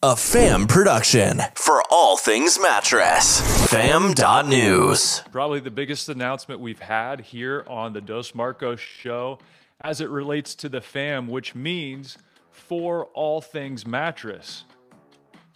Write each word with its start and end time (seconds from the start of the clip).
A 0.00 0.14
fam 0.14 0.68
production 0.68 1.40
for 1.56 1.82
all 1.90 2.16
things 2.16 2.56
mattress. 2.62 3.40
Fam.news. 3.68 5.24
Probably 5.32 5.58
the 5.58 5.72
biggest 5.72 6.08
announcement 6.08 6.60
we've 6.60 6.78
had 6.78 7.20
here 7.20 7.64
on 7.66 7.94
the 7.94 8.00
Dos 8.00 8.32
Marcos 8.32 8.78
show 8.78 9.40
as 9.80 10.00
it 10.00 10.08
relates 10.08 10.54
to 10.54 10.68
the 10.68 10.80
fam, 10.80 11.26
which 11.26 11.56
means 11.56 12.16
for 12.52 13.06
all 13.06 13.40
things 13.40 13.88
mattress. 13.88 14.62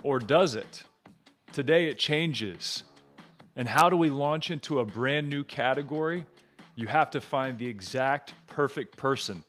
Or 0.03 0.19
does 0.19 0.57
it? 0.57 0.83
Today 1.53 1.87
it 1.87 1.97
changes. 1.97 2.83
And 3.55 3.69
how 3.69 3.89
do 3.89 3.97
we 3.97 4.11
launch 4.11 4.51
into 4.51 4.81
a 4.81 4.85
brand 4.85 5.31
new 5.31 5.45
category? 5.45 6.27
You 6.75 6.89
have 6.89 7.11
to 7.11 7.21
find 7.21 7.61
the 7.61 7.69
exact 7.69 8.35
perfect 8.49 8.97
person. 8.97 9.45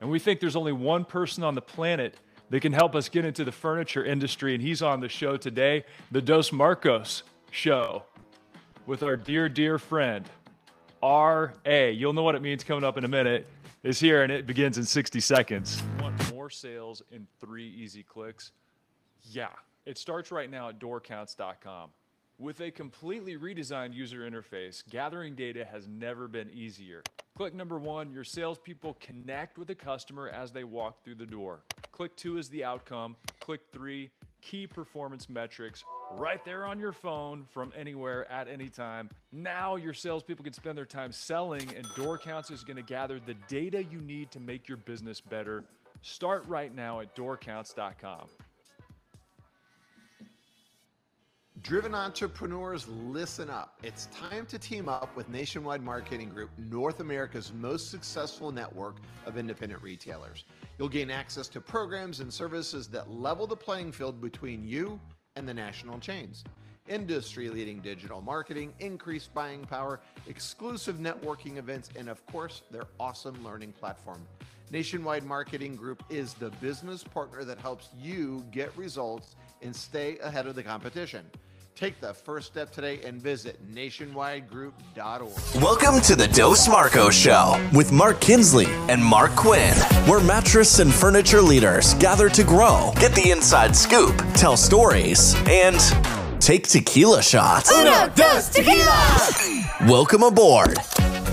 And 0.00 0.08
we 0.08 0.20
think 0.20 0.38
there's 0.38 0.54
only 0.54 0.70
one 0.70 1.04
person 1.04 1.42
on 1.42 1.56
the 1.56 1.62
planet 1.62 2.14
that 2.50 2.60
can 2.60 2.72
help 2.72 2.94
us 2.94 3.08
get 3.08 3.24
into 3.24 3.44
the 3.44 3.52
furniture 3.52 4.04
industry. 4.04 4.54
And 4.54 4.62
he's 4.62 4.82
on 4.82 5.00
the 5.00 5.08
show 5.08 5.36
today, 5.36 5.84
the 6.10 6.22
Dos 6.22 6.52
Marcos 6.52 7.22
show, 7.50 8.04
with 8.86 9.02
our 9.02 9.16
dear, 9.16 9.48
dear 9.48 9.78
friend, 9.78 10.24
R.A. 11.02 11.92
You'll 11.92 12.12
know 12.12 12.22
what 12.22 12.34
it 12.34 12.42
means 12.42 12.64
coming 12.64 12.84
up 12.84 12.96
in 12.96 13.04
a 13.04 13.08
minute. 13.08 13.46
Is 13.82 14.00
here 14.00 14.24
and 14.24 14.32
it 14.32 14.48
begins 14.48 14.78
in 14.78 14.84
60 14.84 15.20
seconds. 15.20 15.80
Want 16.00 16.34
more 16.34 16.50
sales 16.50 17.02
in 17.12 17.26
three 17.40 17.68
easy 17.68 18.02
clicks? 18.02 18.50
Yeah, 19.22 19.50
it 19.84 19.96
starts 19.96 20.32
right 20.32 20.50
now 20.50 20.70
at 20.70 20.80
doorcounts.com. 20.80 21.90
With 22.38 22.60
a 22.60 22.70
completely 22.70 23.36
redesigned 23.36 23.94
user 23.94 24.28
interface, 24.28 24.82
gathering 24.90 25.34
data 25.36 25.64
has 25.64 25.88
never 25.88 26.28
been 26.28 26.50
easier. 26.50 27.02
Click 27.36 27.54
number 27.54 27.78
one, 27.78 28.10
your 28.10 28.24
salespeople 28.24 28.98
connect 29.00 29.56
with 29.56 29.68
the 29.68 29.74
customer 29.74 30.28
as 30.28 30.52
they 30.52 30.64
walk 30.64 31.02
through 31.02 31.14
the 31.14 31.24
door. 31.24 31.60
Click 31.96 32.14
two 32.14 32.36
is 32.36 32.50
the 32.50 32.62
outcome. 32.62 33.16
Click 33.40 33.62
three, 33.72 34.10
key 34.42 34.66
performance 34.66 35.30
metrics 35.30 35.82
right 36.18 36.44
there 36.44 36.66
on 36.66 36.78
your 36.78 36.92
phone 36.92 37.46
from 37.50 37.72
anywhere 37.74 38.30
at 38.30 38.48
any 38.48 38.68
time. 38.68 39.08
Now 39.32 39.76
your 39.76 39.94
salespeople 39.94 40.44
can 40.44 40.52
spend 40.52 40.76
their 40.76 40.84
time 40.84 41.10
selling, 41.10 41.66
and 41.74 41.86
Door 41.96 42.18
Counts 42.18 42.50
is 42.50 42.64
going 42.64 42.76
to 42.76 42.82
gather 42.82 43.18
the 43.18 43.32
data 43.48 43.82
you 43.82 44.02
need 44.02 44.30
to 44.32 44.40
make 44.40 44.68
your 44.68 44.76
business 44.76 45.22
better. 45.22 45.64
Start 46.02 46.44
right 46.46 46.74
now 46.74 47.00
at 47.00 47.16
doorcounts.com. 47.16 48.26
Driven 51.66 51.96
entrepreneurs, 51.96 52.86
listen 52.86 53.50
up. 53.50 53.76
It's 53.82 54.06
time 54.06 54.46
to 54.46 54.56
team 54.56 54.88
up 54.88 55.16
with 55.16 55.28
Nationwide 55.28 55.82
Marketing 55.82 56.28
Group, 56.28 56.50
North 56.56 57.00
America's 57.00 57.52
most 57.52 57.90
successful 57.90 58.52
network 58.52 58.98
of 59.26 59.36
independent 59.36 59.82
retailers. 59.82 60.44
You'll 60.78 60.88
gain 60.88 61.10
access 61.10 61.48
to 61.48 61.60
programs 61.60 62.20
and 62.20 62.32
services 62.32 62.86
that 62.90 63.10
level 63.10 63.48
the 63.48 63.56
playing 63.56 63.90
field 63.90 64.20
between 64.20 64.64
you 64.64 65.00
and 65.34 65.48
the 65.48 65.52
national 65.52 65.98
chains. 65.98 66.44
Industry 66.86 67.50
leading 67.50 67.80
digital 67.80 68.20
marketing, 68.20 68.72
increased 68.78 69.34
buying 69.34 69.64
power, 69.64 69.98
exclusive 70.28 70.98
networking 70.98 71.56
events, 71.56 71.88
and 71.96 72.08
of 72.08 72.24
course, 72.26 72.62
their 72.70 72.84
awesome 73.00 73.44
learning 73.44 73.72
platform. 73.72 74.24
Nationwide 74.70 75.24
Marketing 75.24 75.74
Group 75.74 76.04
is 76.10 76.34
the 76.34 76.50
business 76.60 77.02
partner 77.02 77.42
that 77.42 77.58
helps 77.58 77.88
you 78.00 78.44
get 78.52 78.70
results 78.76 79.34
and 79.62 79.74
stay 79.74 80.16
ahead 80.18 80.46
of 80.46 80.54
the 80.54 80.62
competition. 80.62 81.28
Take 81.76 82.00
the 82.00 82.14
first 82.14 82.46
step 82.46 82.72
today 82.72 83.00
and 83.04 83.20
visit 83.20 83.58
nationwidegroup.org. 83.70 85.62
Welcome 85.62 86.00
to 86.04 86.16
the 86.16 86.26
Dos 86.28 86.66
Marco 86.68 87.10
Show 87.10 87.62
with 87.74 87.92
Mark 87.92 88.18
Kinsley 88.18 88.64
and 88.88 89.04
Mark 89.04 89.32
Quinn, 89.32 89.74
where 90.08 90.24
mattress 90.24 90.78
and 90.78 90.90
furniture 90.90 91.42
leaders 91.42 91.92
gather 91.96 92.30
to 92.30 92.44
grow, 92.44 92.94
get 92.98 93.14
the 93.14 93.30
inside 93.30 93.76
scoop, 93.76 94.16
tell 94.32 94.56
stories, 94.56 95.34
and 95.46 95.78
take 96.40 96.66
tequila 96.66 97.22
shots. 97.22 97.70
Uno, 97.70 98.08
dos, 98.14 98.48
tequila! 98.48 99.66
Welcome 99.86 100.22
aboard. 100.22 100.78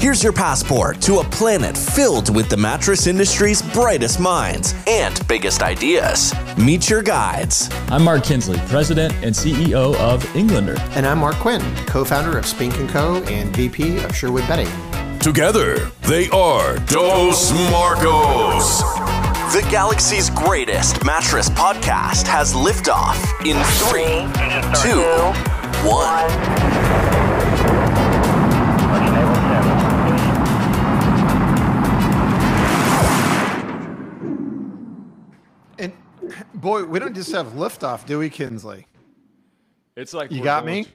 Here's 0.03 0.21
your 0.21 0.33
passport 0.33 0.99
to 1.03 1.19
a 1.19 1.23
planet 1.23 1.77
filled 1.77 2.35
with 2.35 2.49
the 2.49 2.57
mattress 2.57 3.07
industry's 3.07 3.61
brightest 3.61 4.19
minds 4.19 4.75
and 4.85 5.25
biggest 5.29 5.63
ideas. 5.63 6.33
Meet 6.57 6.89
your 6.89 7.01
guides. 7.01 7.69
I'm 7.87 8.03
Mark 8.03 8.25
Kinsley, 8.25 8.59
President 8.67 9.13
and 9.23 9.33
CEO 9.33 9.95
of 9.95 10.35
Englander. 10.35 10.75
And 10.89 11.07
I'm 11.07 11.19
Mark 11.19 11.35
Quinn, 11.35 11.61
co-founder 11.85 12.37
of 12.37 12.45
Spink 12.45 12.73
& 12.73 12.89
Co. 12.89 13.23
and 13.27 13.55
VP 13.55 13.99
of 14.03 14.13
Sherwood 14.13 14.45
Bedding. 14.45 14.67
Together, 15.19 15.89
they 16.01 16.29
are 16.31 16.79
Dos 16.79 17.53
Marcos. 17.71 18.81
The 19.53 19.65
galaxy's 19.71 20.29
greatest 20.31 21.05
mattress 21.05 21.49
podcast 21.51 22.27
has 22.27 22.53
liftoff 22.53 23.15
in 23.45 23.55
three, 23.79 24.19
two, 24.83 24.99
one. 25.89 26.92
Boy, 36.63 36.83
we 36.85 36.97
don't 36.97 37.13
just 37.13 37.31
have 37.33 37.47
liftoff, 37.47 38.05
do 38.07 38.17
we, 38.19 38.29
Kinsley? 38.29 38.87
It's 39.95 40.13
like 40.13 40.31
You 40.31 40.43
got 40.43 40.65
me? 40.65 40.87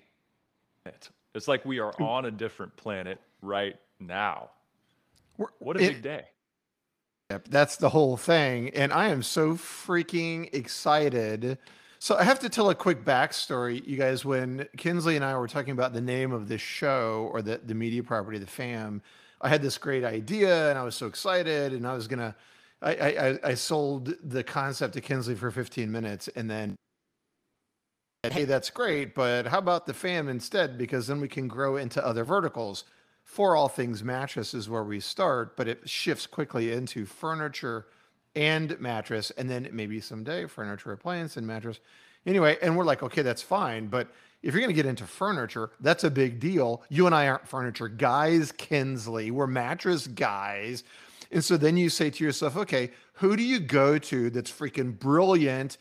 It's 1.35 1.47
like 1.47 1.65
we 1.65 1.79
are 1.79 1.93
on 2.03 2.25
a 2.25 2.31
different 2.31 2.75
planet 2.77 3.21
right 3.43 3.77
now. 4.01 4.51
We're- 5.37 5.53
What 5.61 5.77
a 5.77 5.81
it- 5.85 5.89
big 5.89 6.03
day. 6.03 6.25
Yep, 7.31 7.49
That's 7.51 7.77
the 7.77 7.91
whole 7.91 8.17
thing. 8.17 8.71
And 8.71 8.91
I 8.91 9.09
am 9.09 9.23
so 9.23 9.53
freaking 9.53 10.49
excited. 10.55 11.59
So 11.99 12.17
I 12.17 12.25
have 12.25 12.39
to 12.41 12.49
tell 12.49 12.71
a 12.71 12.75
quick 12.75 13.05
backstory, 13.05 13.87
you 13.87 13.99
guys. 13.99 14.25
When 14.25 14.67
Kinsley 14.79 15.15
and 15.15 15.25
I 15.25 15.37
were 15.37 15.47
talking 15.47 15.73
about 15.73 15.93
the 15.93 16.01
name 16.01 16.33
of 16.33 16.49
this 16.49 16.63
show 16.63 17.29
or 17.31 17.43
the, 17.43 17.59
the 17.59 17.75
media 17.75 18.03
property, 18.03 18.39
the 18.39 18.47
fam, 18.47 19.03
I 19.43 19.51
had 19.51 19.61
this 19.61 19.77
great 19.77 20.05
idea 20.05 20.71
and 20.71 20.79
I 20.79 20.83
was 20.85 20.95
so 20.95 21.07
excited 21.07 21.75
and 21.75 21.87
I 21.87 21.93
was 21.93 22.09
gonna 22.09 22.35
I 22.83 22.95
I, 22.95 23.39
I- 23.45 23.55
sold 23.55 24.15
the 24.23 24.45
concept 24.45 24.95
to 24.95 25.01
Kinsley 25.01 25.35
for 25.35 25.51
15 25.51 25.91
minutes 25.91 26.29
and 26.29 26.51
then 26.51 26.77
hey, 28.25 28.45
that's 28.45 28.71
great, 28.71 29.15
but 29.15 29.47
how 29.47 29.59
about 29.59 29.87
the 29.87 29.95
fam 29.95 30.29
instead? 30.29 30.77
Because 30.77 31.07
then 31.07 31.21
we 31.21 31.29
can 31.29 31.49
grow 31.49 31.77
into 31.77 32.05
other 32.05 32.25
verticals. 32.25 32.85
For 33.23 33.55
all 33.55 33.69
things 33.69 34.03
mattress 34.03 34.55
is 34.55 34.69
where 34.69 34.83
we 34.83 35.01
start, 35.01 35.57
but 35.57 35.69
it 35.69 35.89
shifts 35.89 36.27
quickly 36.27 36.73
into 36.73 37.05
furniture 37.07 37.87
and 38.35 38.79
mattress, 38.81 39.31
and 39.33 39.49
then 39.49 39.69
maybe 39.73 40.01
someday 40.01 40.47
furniture, 40.47 40.93
appliance, 40.93 41.37
and 41.37 41.47
mattress. 41.47 41.79
Anyway, 42.27 42.57
and 42.61 42.77
we're 42.77 42.85
like, 42.85 43.03
okay, 43.03 43.23
that's 43.23 43.43
fine, 43.43 43.87
but 43.87 44.09
if 44.43 44.55
you're 44.55 44.61
going 44.61 44.75
to 44.75 44.83
get 44.83 44.87
into 44.87 45.05
furniture, 45.07 45.71
that's 45.81 46.05
a 46.05 46.11
big 46.11 46.39
deal. 46.41 46.83
You 46.89 47.07
and 47.07 47.15
I 47.15 47.29
aren't 47.29 47.49
furniture 47.49 47.89
guys, 47.89 48.53
Kinsley. 48.53 49.31
We're 49.31 49.47
mattress 49.47 50.07
guys. 50.07 50.85
And 51.31 51.45
so 51.45 51.57
then 51.57 51.77
you 51.77 51.91
say 51.91 52.11
to 52.11 52.25
yourself, 52.25 52.57
okay, 52.57 52.91
who 53.15 53.37
do 53.37 53.43
you 53.43 53.61
go 53.61 53.99
to 53.99 54.31
that's 54.31 54.51
freaking 54.51 54.99
brilliant, 54.99 55.77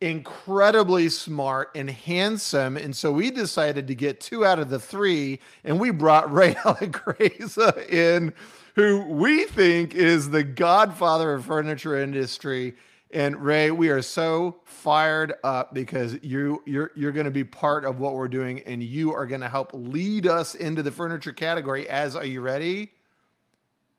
incredibly 0.00 1.08
smart, 1.08 1.70
and 1.74 1.88
handsome? 1.88 2.76
And 2.76 2.96
so 2.96 3.12
we 3.12 3.30
decided 3.30 3.86
to 3.86 3.94
get 3.94 4.20
two 4.20 4.44
out 4.44 4.58
of 4.58 4.70
the 4.70 4.80
three, 4.80 5.40
and 5.64 5.78
we 5.78 5.90
brought 5.90 6.32
Ray 6.32 6.54
Allegrezza 6.54 7.88
in, 7.88 8.32
who 8.74 9.02
we 9.02 9.44
think 9.44 9.94
is 9.94 10.30
the 10.30 10.42
godfather 10.42 11.34
of 11.34 11.44
furniture 11.44 11.96
industry. 11.96 12.74
And 13.10 13.42
Ray, 13.42 13.70
we 13.70 13.88
are 13.88 14.02
so 14.02 14.60
fired 14.64 15.34
up 15.42 15.72
because 15.72 16.18
you 16.22 16.62
you're 16.66 16.90
you're 16.94 17.12
going 17.12 17.24
to 17.24 17.30
be 17.30 17.44
part 17.44 17.86
of 17.86 18.00
what 18.00 18.14
we're 18.14 18.28
doing, 18.28 18.60
and 18.66 18.82
you 18.82 19.14
are 19.14 19.26
going 19.26 19.40
to 19.40 19.48
help 19.48 19.70
lead 19.72 20.26
us 20.26 20.54
into 20.54 20.82
the 20.82 20.92
furniture 20.92 21.32
category. 21.32 21.88
As 21.88 22.14
are 22.14 22.24
you 22.24 22.42
ready? 22.42 22.92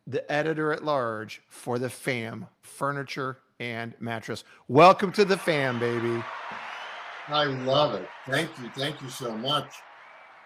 The 0.09 0.29
editor 0.31 0.73
at 0.73 0.83
large 0.83 1.41
for 1.47 1.79
the 1.79 1.89
fam 1.89 2.47
furniture 2.61 3.39
and 3.59 3.93
mattress 3.99 4.43
welcome 4.67 5.11
to 5.11 5.23
the 5.23 5.37
fam 5.37 5.79
baby 5.79 6.23
I 7.31 7.43
love 7.45 7.93
it. 7.93 8.09
Thank 8.27 8.49
you. 8.59 8.69
Thank 8.75 9.01
you 9.01 9.09
so 9.09 9.35
much. 9.37 9.71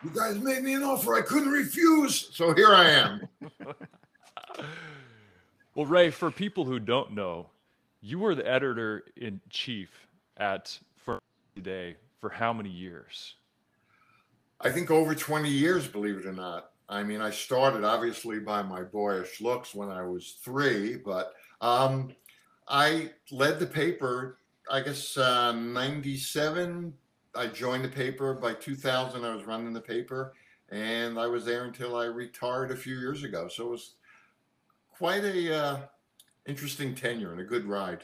You 0.04 0.10
guys 0.10 0.38
made 0.38 0.64
me 0.64 0.74
an 0.74 0.84
offer 0.84 1.16
I 1.16 1.22
couldn't 1.22 1.52
refuse. 1.52 2.30
So 2.34 2.54
here 2.54 2.74
I 2.74 2.90
am. 2.90 3.28
Well, 5.76 5.88
Ray, 5.88 6.12
for 6.12 6.30
people 6.30 6.66
who 6.66 6.80
don't 6.80 7.14
know, 7.14 7.50
you 8.00 8.20
were 8.20 8.36
the 8.36 8.48
editor 8.48 9.06
in 9.18 9.42
chief 9.50 9.90
at 10.38 10.78
Furniture 10.98 11.24
Today 11.56 11.96
for 12.22 12.30
how 12.30 12.54
many 12.54 12.70
years? 12.70 13.34
I 14.62 14.70
think 14.70 14.92
over 14.92 15.16
20 15.16 15.50
years, 15.50 15.88
believe 15.88 16.18
it 16.18 16.28
or 16.28 16.32
not. 16.32 16.73
I 16.94 17.02
mean, 17.02 17.22
I 17.22 17.32
started 17.32 17.84
obviously 17.84 18.40
by 18.40 18.62
my 18.62 18.84
boyish 18.84 19.42
looks 19.42 19.74
when 19.74 19.90
I 19.90 20.04
was 20.04 20.38
three, 20.44 20.96
but 20.96 21.34
um, 21.60 22.14
I 22.68 23.10
led 23.32 23.58
the 23.58 23.66
paper, 23.66 24.38
I 24.70 24.82
guess, 24.82 25.18
uh, 25.18 25.54
97. 25.54 26.94
I 27.34 27.48
joined 27.48 27.84
the 27.84 27.90
paper 27.90 28.36
by 28.36 28.54
2000. 28.54 29.26
I 29.26 29.34
was 29.34 29.46
running 29.46 29.74
the 29.74 29.82
paper, 29.82 30.34
and 30.70 31.18
I 31.18 31.26
was 31.26 31.46
there 31.46 31.64
until 31.64 31.96
I 31.96 32.06
retired 32.06 32.70
a 32.70 32.76
few 32.76 33.00
years 33.00 33.24
ago. 33.24 33.48
So 33.48 33.66
it 33.66 33.72
was 33.72 33.96
quite 34.96 35.24
a 35.24 35.56
uh, 35.56 35.80
interesting 36.46 36.94
tenure 36.94 37.32
and 37.32 37.42
a 37.42 37.44
good 37.44 37.66
ride. 37.66 38.04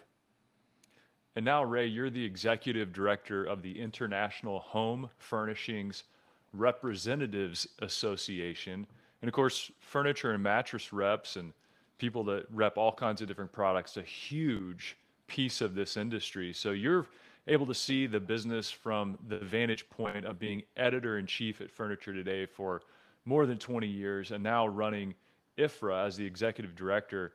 And 1.36 1.46
now, 1.46 1.64
Ray, 1.64 1.86
you're 1.86 2.10
the 2.10 2.26
executive 2.26 2.92
director 2.92 3.44
of 3.44 3.62
the 3.62 3.80
International 3.80 4.58
Home 4.62 5.12
Furnishings 5.20 6.06
Representatives 6.54 7.68
Association. 7.80 8.88
And 9.22 9.30
of 9.30 9.34
course, 9.34 9.72
furniture 9.80 10.32
and 10.32 10.42
mattress 10.42 10.94
reps 10.94 11.36
and 11.36 11.54
people 11.98 12.24
that 12.26 12.46
rep 12.52 12.78
all 12.78 12.94
kinds 12.94 13.22
of 13.22 13.28
different 13.28 13.52
products, 13.52 13.98
a 13.98 14.02
huge 14.02 14.98
piece 15.28 15.62
of 15.62 15.76
this 15.76 15.98
industry. 15.98 16.54
So 16.54 16.72
you're 16.72 17.08
able 17.48 17.66
to 17.66 17.74
see 17.74 18.08
the 18.08 18.20
business 18.20 18.72
from 18.72 19.18
the 19.28 19.40
vantage 19.40 19.90
point 19.90 20.26
of 20.26 20.40
being 20.40 20.64
editor 20.78 21.18
in 21.18 21.26
chief 21.26 21.62
at 21.62 21.72
Furniture 21.72 22.14
Today 22.14 22.46
for 22.46 22.82
more 23.26 23.46
than 23.46 23.58
20 23.58 23.88
years 23.88 24.32
and 24.32 24.44
now 24.44 24.68
running 24.68 25.14
IFRA 25.58 26.08
as 26.08 26.16
the 26.16 26.26
executive 26.26 26.76
director. 26.76 27.34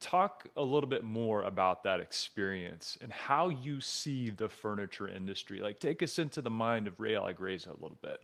Talk 0.00 0.48
a 0.56 0.62
little 0.62 0.88
bit 0.88 1.04
more 1.04 1.42
about 1.42 1.82
that 1.84 2.00
experience 2.00 2.96
and 3.02 3.12
how 3.12 3.50
you 3.50 3.80
see 3.80 4.30
the 4.30 4.48
furniture 4.48 5.08
industry. 5.08 5.60
Like, 5.60 5.78
take 5.78 6.02
us 6.02 6.18
into 6.18 6.40
the 6.40 6.50
mind 6.50 6.86
of 6.86 6.98
Ray 6.98 7.12
Allegrezza 7.12 7.68
a 7.68 7.82
little 7.82 7.98
bit. 8.00 8.20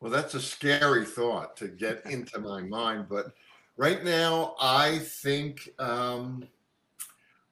Well, 0.00 0.12
that's 0.12 0.34
a 0.34 0.40
scary 0.40 1.04
thought 1.04 1.56
to 1.58 1.68
get 1.68 2.06
into 2.10 2.38
my 2.38 2.62
mind, 2.62 3.06
but 3.08 3.32
right 3.76 4.04
now, 4.04 4.54
I 4.60 4.98
think, 4.98 5.70
um, 5.78 6.46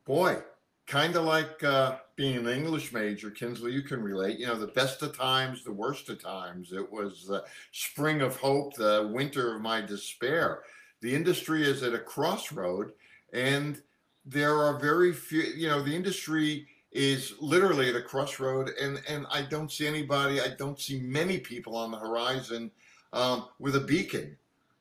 boy, 0.05 0.39
kind 0.87 1.17
of 1.17 1.25
like 1.25 1.63
uh, 1.65 1.97
being 2.15 2.37
an 2.37 2.49
English 2.49 2.93
major, 2.93 3.31
Kinsley, 3.31 3.73
you 3.73 3.83
can 3.83 4.03
relate. 4.03 4.39
You 4.39 4.47
know, 4.47 4.59
the 4.59 4.69
best 4.69 5.03
of 5.03 5.17
times, 5.17 5.65
the 5.65 5.73
worst 5.73 6.09
of 6.09 6.23
times. 6.23 6.73
It 6.73 6.91
was 6.91 7.27
the 7.27 7.45
spring 7.73 8.23
of 8.23 8.37
hope, 8.37 8.75
the 8.75 9.11
winter 9.13 9.57
of 9.57 9.63
my 9.63 9.81
despair. 9.81 10.63
The 11.01 11.15
industry 11.15 11.65
is 11.65 11.83
at 11.83 11.95
a 11.95 11.99
crossroad, 11.99 12.93
and 13.33 13.83
there 14.25 14.57
are 14.57 14.79
very 14.79 15.13
few. 15.13 15.43
You 15.43 15.69
know, 15.69 15.83
the 15.83 15.95
industry 15.95 16.67
is 16.97 17.35
literally 17.41 17.91
at 17.91 17.97
a 17.97 18.03
crossroad, 18.03 18.71
and 18.81 19.01
and 19.09 19.27
I 19.31 19.43
don't 19.43 19.71
see 19.71 19.87
anybody. 19.87 20.41
I 20.41 20.49
don't 20.49 20.81
see 20.81 20.99
many 21.01 21.39
people 21.39 21.77
on 21.77 21.91
the 21.91 21.99
horizon 21.99 22.71
um, 23.13 23.47
with 23.59 23.77
a 23.77 23.81
beacon, 23.81 24.37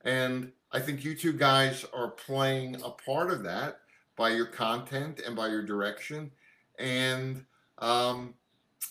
and 0.05 0.51
I 0.71 0.79
think 0.79 1.03
you 1.03 1.13
two 1.15 1.33
guys 1.33 1.85
are 1.93 2.11
playing 2.11 2.75
a 2.83 2.89
part 2.89 3.31
of 3.31 3.43
that 3.43 3.79
by 4.15 4.29
your 4.29 4.45
content 4.45 5.21
and 5.25 5.35
by 5.35 5.47
your 5.47 5.63
direction. 5.63 6.31
And 6.79 7.45
um, 7.79 8.33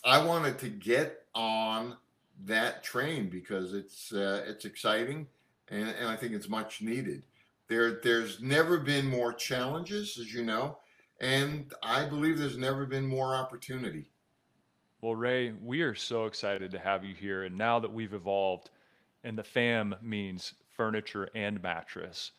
I 0.05 0.23
wanted 0.23 0.59
to 0.59 0.69
get 0.69 1.25
on 1.35 1.97
that 2.45 2.83
train 2.83 3.31
because 3.31 3.73
it's 3.73 4.13
uh, 4.13 4.45
it's 4.47 4.67
exciting 4.67 5.27
and, 5.69 5.89
and 5.89 6.09
I 6.09 6.17
think 6.17 6.33
it's 6.33 6.49
much 6.49 6.83
needed. 6.83 7.23
There 7.69 8.01
there's 8.03 8.41
never 8.43 8.79
been 8.79 9.07
more 9.07 9.33
challenges, 9.33 10.19
as 10.21 10.33
you 10.33 10.45
know, 10.45 10.79
and 11.25 11.73
I 11.83 12.05
believe 12.05 12.39
there's 12.39 12.59
never 12.59 12.87
been 12.87 13.07
more 13.07 13.35
opportunity. 13.35 14.11
Well, 15.01 15.17
Ray, 15.17 15.53
we 15.53 15.83
are 15.83 15.95
so 15.95 16.27
excited 16.27 16.71
to 16.71 16.79
have 16.79 17.05
you 17.05 17.15
here. 17.15 17.45
And 17.45 17.59
now 17.59 17.79
that 17.81 17.93
we've 17.93 18.15
evolved, 18.15 18.71
and 19.23 19.37
the 19.37 19.45
FAM 19.45 19.95
means 20.03 20.55
furniture 20.77 21.29
and 21.35 21.63
mattress 21.63 22.33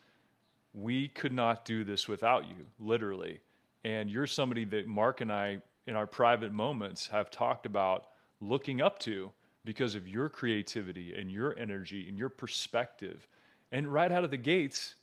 we 0.76 1.08
could 1.08 1.32
not 1.32 1.64
do 1.64 1.84
this 1.84 2.08
without 2.08 2.48
you, 2.48 2.66
literally. 2.80 3.40
And 3.86 4.10
you're 4.10 4.28
somebody 4.28 4.66
that 4.66 4.88
Mark 4.88 5.22
and 5.22 5.32
I, 5.32 5.60
in 5.88 5.96
our 5.96 6.06
private 6.06 6.52
moments, 6.52 7.08
have 7.08 7.32
talked 7.32 7.66
about 7.66 8.08
looking 8.42 8.82
up 8.82 9.00
to 9.00 9.32
because 9.64 9.96
of 9.96 10.08
your 10.08 10.28
creativity 10.28 11.14
and 11.16 11.32
your 11.32 11.58
energy 11.58 12.08
and 12.10 12.18
your 12.18 12.30
perspective. 12.30 13.26
And 13.72 13.92
right 13.92 14.12
out 14.12 14.26
of 14.26 14.32
the 14.32 14.38
gates, 14.38 14.96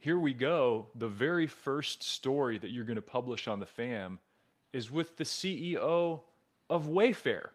here 0.00 0.18
we 0.18 0.32
go. 0.32 0.86
The 0.94 1.08
very 1.08 1.46
first 1.46 2.02
story 2.02 2.58
that 2.58 2.70
you're 2.70 2.84
going 2.84 2.96
to 2.96 3.02
publish 3.02 3.46
on 3.46 3.60
the 3.60 3.66
FAM 3.66 4.18
is 4.72 4.90
with 4.90 5.16
the 5.16 5.24
CEO 5.24 6.20
of 6.70 6.86
Wayfair. 6.86 7.48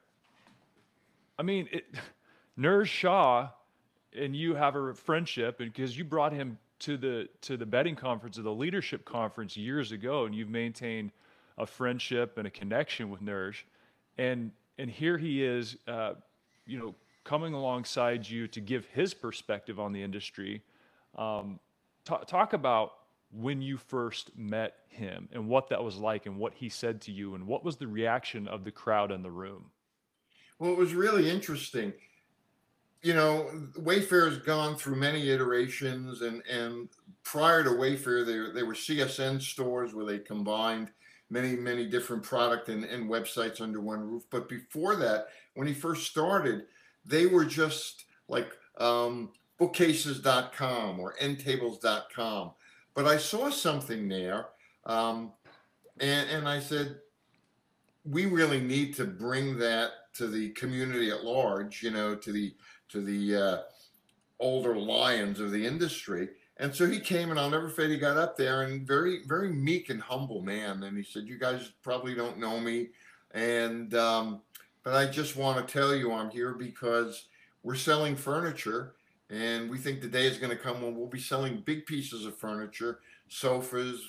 I 1.37 1.43
mean, 1.43 1.67
it, 1.71 1.85
Niraj 2.59 2.85
Shah 2.85 3.49
and 4.15 4.35
you 4.35 4.55
have 4.55 4.75
a 4.75 4.93
friendship 4.93 5.57
because 5.57 5.97
you 5.97 6.05
brought 6.05 6.31
him 6.31 6.57
to 6.79 6.97
the 6.97 7.27
to 7.41 7.57
the 7.57 7.65
bedding 7.65 7.95
conference 7.95 8.37
or 8.37 8.43
the 8.43 8.53
leadership 8.53 9.05
conference 9.05 9.57
years 9.57 9.91
ago, 9.91 10.25
and 10.25 10.35
you've 10.35 10.49
maintained 10.49 11.11
a 11.57 11.65
friendship 11.65 12.37
and 12.37 12.47
a 12.47 12.51
connection 12.51 13.09
with 13.09 13.21
Niraj, 13.21 13.55
and 14.17 14.51
and 14.77 14.89
here 14.89 15.17
he 15.17 15.43
is, 15.43 15.77
uh, 15.87 16.13
you 16.67 16.77
know, 16.77 16.93
coming 17.23 17.53
alongside 17.53 18.27
you 18.27 18.47
to 18.49 18.61
give 18.61 18.85
his 18.87 19.13
perspective 19.13 19.79
on 19.79 19.93
the 19.93 20.03
industry. 20.03 20.61
Um, 21.17 21.59
talk, 22.05 22.53
about 22.53 22.91
when 23.31 23.61
you 23.61 23.77
first 23.77 24.31
met 24.37 24.75
him 24.87 25.27
and 25.33 25.47
what 25.47 25.69
that 25.69 25.83
was 25.83 25.97
like, 25.97 26.25
and 26.25 26.37
what 26.37 26.53
he 26.53 26.69
said 26.69 27.01
to 27.01 27.11
you, 27.11 27.35
and 27.35 27.45
what 27.45 27.65
was 27.65 27.75
the 27.75 27.87
reaction 27.87 28.47
of 28.47 28.63
the 28.63 28.71
crowd 28.71 29.11
in 29.11 29.21
the 29.21 29.31
room. 29.31 29.65
Well, 30.59 30.71
it 30.71 30.77
was 30.77 30.93
really 30.93 31.29
interesting 31.29 31.93
you 33.05 33.13
know, 33.13 33.51
Wayfair 33.77 34.27
has 34.27 34.39
gone 34.39 34.75
through 34.75 34.95
many 34.95 35.29
iterations, 35.29 36.23
and 36.23 36.41
and 36.51 36.89
prior 37.21 37.63
to 37.63 37.69
Wayfair, 37.69 38.25
there 38.25 38.51
they 38.51 38.63
were 38.63 38.73
CSN 38.73 39.39
stores 39.39 39.93
where 39.93 40.07
they 40.07 40.17
combined 40.17 40.89
many 41.29 41.55
many 41.55 41.85
different 41.85 42.23
product 42.23 42.67
and, 42.69 42.83
and 42.83 43.07
websites 43.07 43.61
under 43.61 43.79
one 43.79 43.99
roof. 43.99 44.23
But 44.31 44.49
before 44.49 44.95
that, 44.95 45.27
when 45.53 45.67
he 45.67 45.73
first 45.75 46.07
started, 46.07 46.65
they 47.05 47.27
were 47.27 47.45
just 47.45 48.05
like 48.27 48.51
um, 48.79 49.33
bookcases.com 49.57 50.99
or 50.99 51.15
endtables.com. 51.21 52.51
But 52.93 53.05
I 53.05 53.17
saw 53.17 53.49
something 53.49 54.07
there, 54.07 54.47
um, 54.85 55.33
and 55.99 56.29
and 56.29 56.47
I 56.47 56.59
said, 56.59 56.97
we 58.05 58.25
really 58.25 58.61
need 58.61 58.95
to 58.95 59.05
bring 59.05 59.57
that 59.59 59.91
to 60.13 60.27
the 60.27 60.49
community 60.51 61.11
at 61.11 61.23
large. 61.23 61.83
You 61.83 61.91
know, 61.91 62.15
to 62.15 62.31
the 62.31 62.53
to 62.89 63.01
the 63.01 63.35
uh, 63.35 63.57
older 64.39 64.75
lions 64.75 65.39
of 65.39 65.51
the 65.51 65.65
industry. 65.65 66.29
And 66.57 66.73
so 66.73 66.87
he 66.87 66.99
came, 66.99 67.31
and 67.31 67.39
I'll 67.39 67.49
never 67.49 67.69
forget. 67.69 67.91
He 67.91 67.97
got 67.97 68.15
up 68.15 68.37
there 68.37 68.61
and 68.61 68.87
very, 68.87 69.23
very 69.25 69.51
meek 69.51 69.89
and 69.89 70.01
humble 70.01 70.41
man. 70.41 70.83
And 70.83 70.97
he 70.97 71.03
said, 71.03 71.27
"You 71.27 71.37
guys 71.37 71.71
probably 71.83 72.15
don't 72.15 72.39
know 72.39 72.59
me, 72.61 72.89
and 73.31 73.93
um, 73.93 74.41
but 74.83 74.93
I 74.93 75.05
just 75.05 75.35
want 75.35 75.67
to 75.67 75.73
tell 75.73 75.93
you 75.93 76.13
I'm 76.13 76.29
here 76.29 76.53
because 76.53 77.27
we're 77.63 77.75
selling 77.75 78.15
furniture, 78.15 78.93
and 79.29 79.69
we 79.69 79.77
think 79.77 80.01
the 80.01 80.07
day 80.07 80.25
is 80.25 80.37
going 80.37 80.55
to 80.55 80.63
come 80.63 80.81
when 80.81 80.95
we'll 80.95 81.07
be 81.07 81.19
selling 81.19 81.63
big 81.65 81.85
pieces 81.85 82.25
of 82.25 82.37
furniture, 82.37 82.99
sofas, 83.27 83.99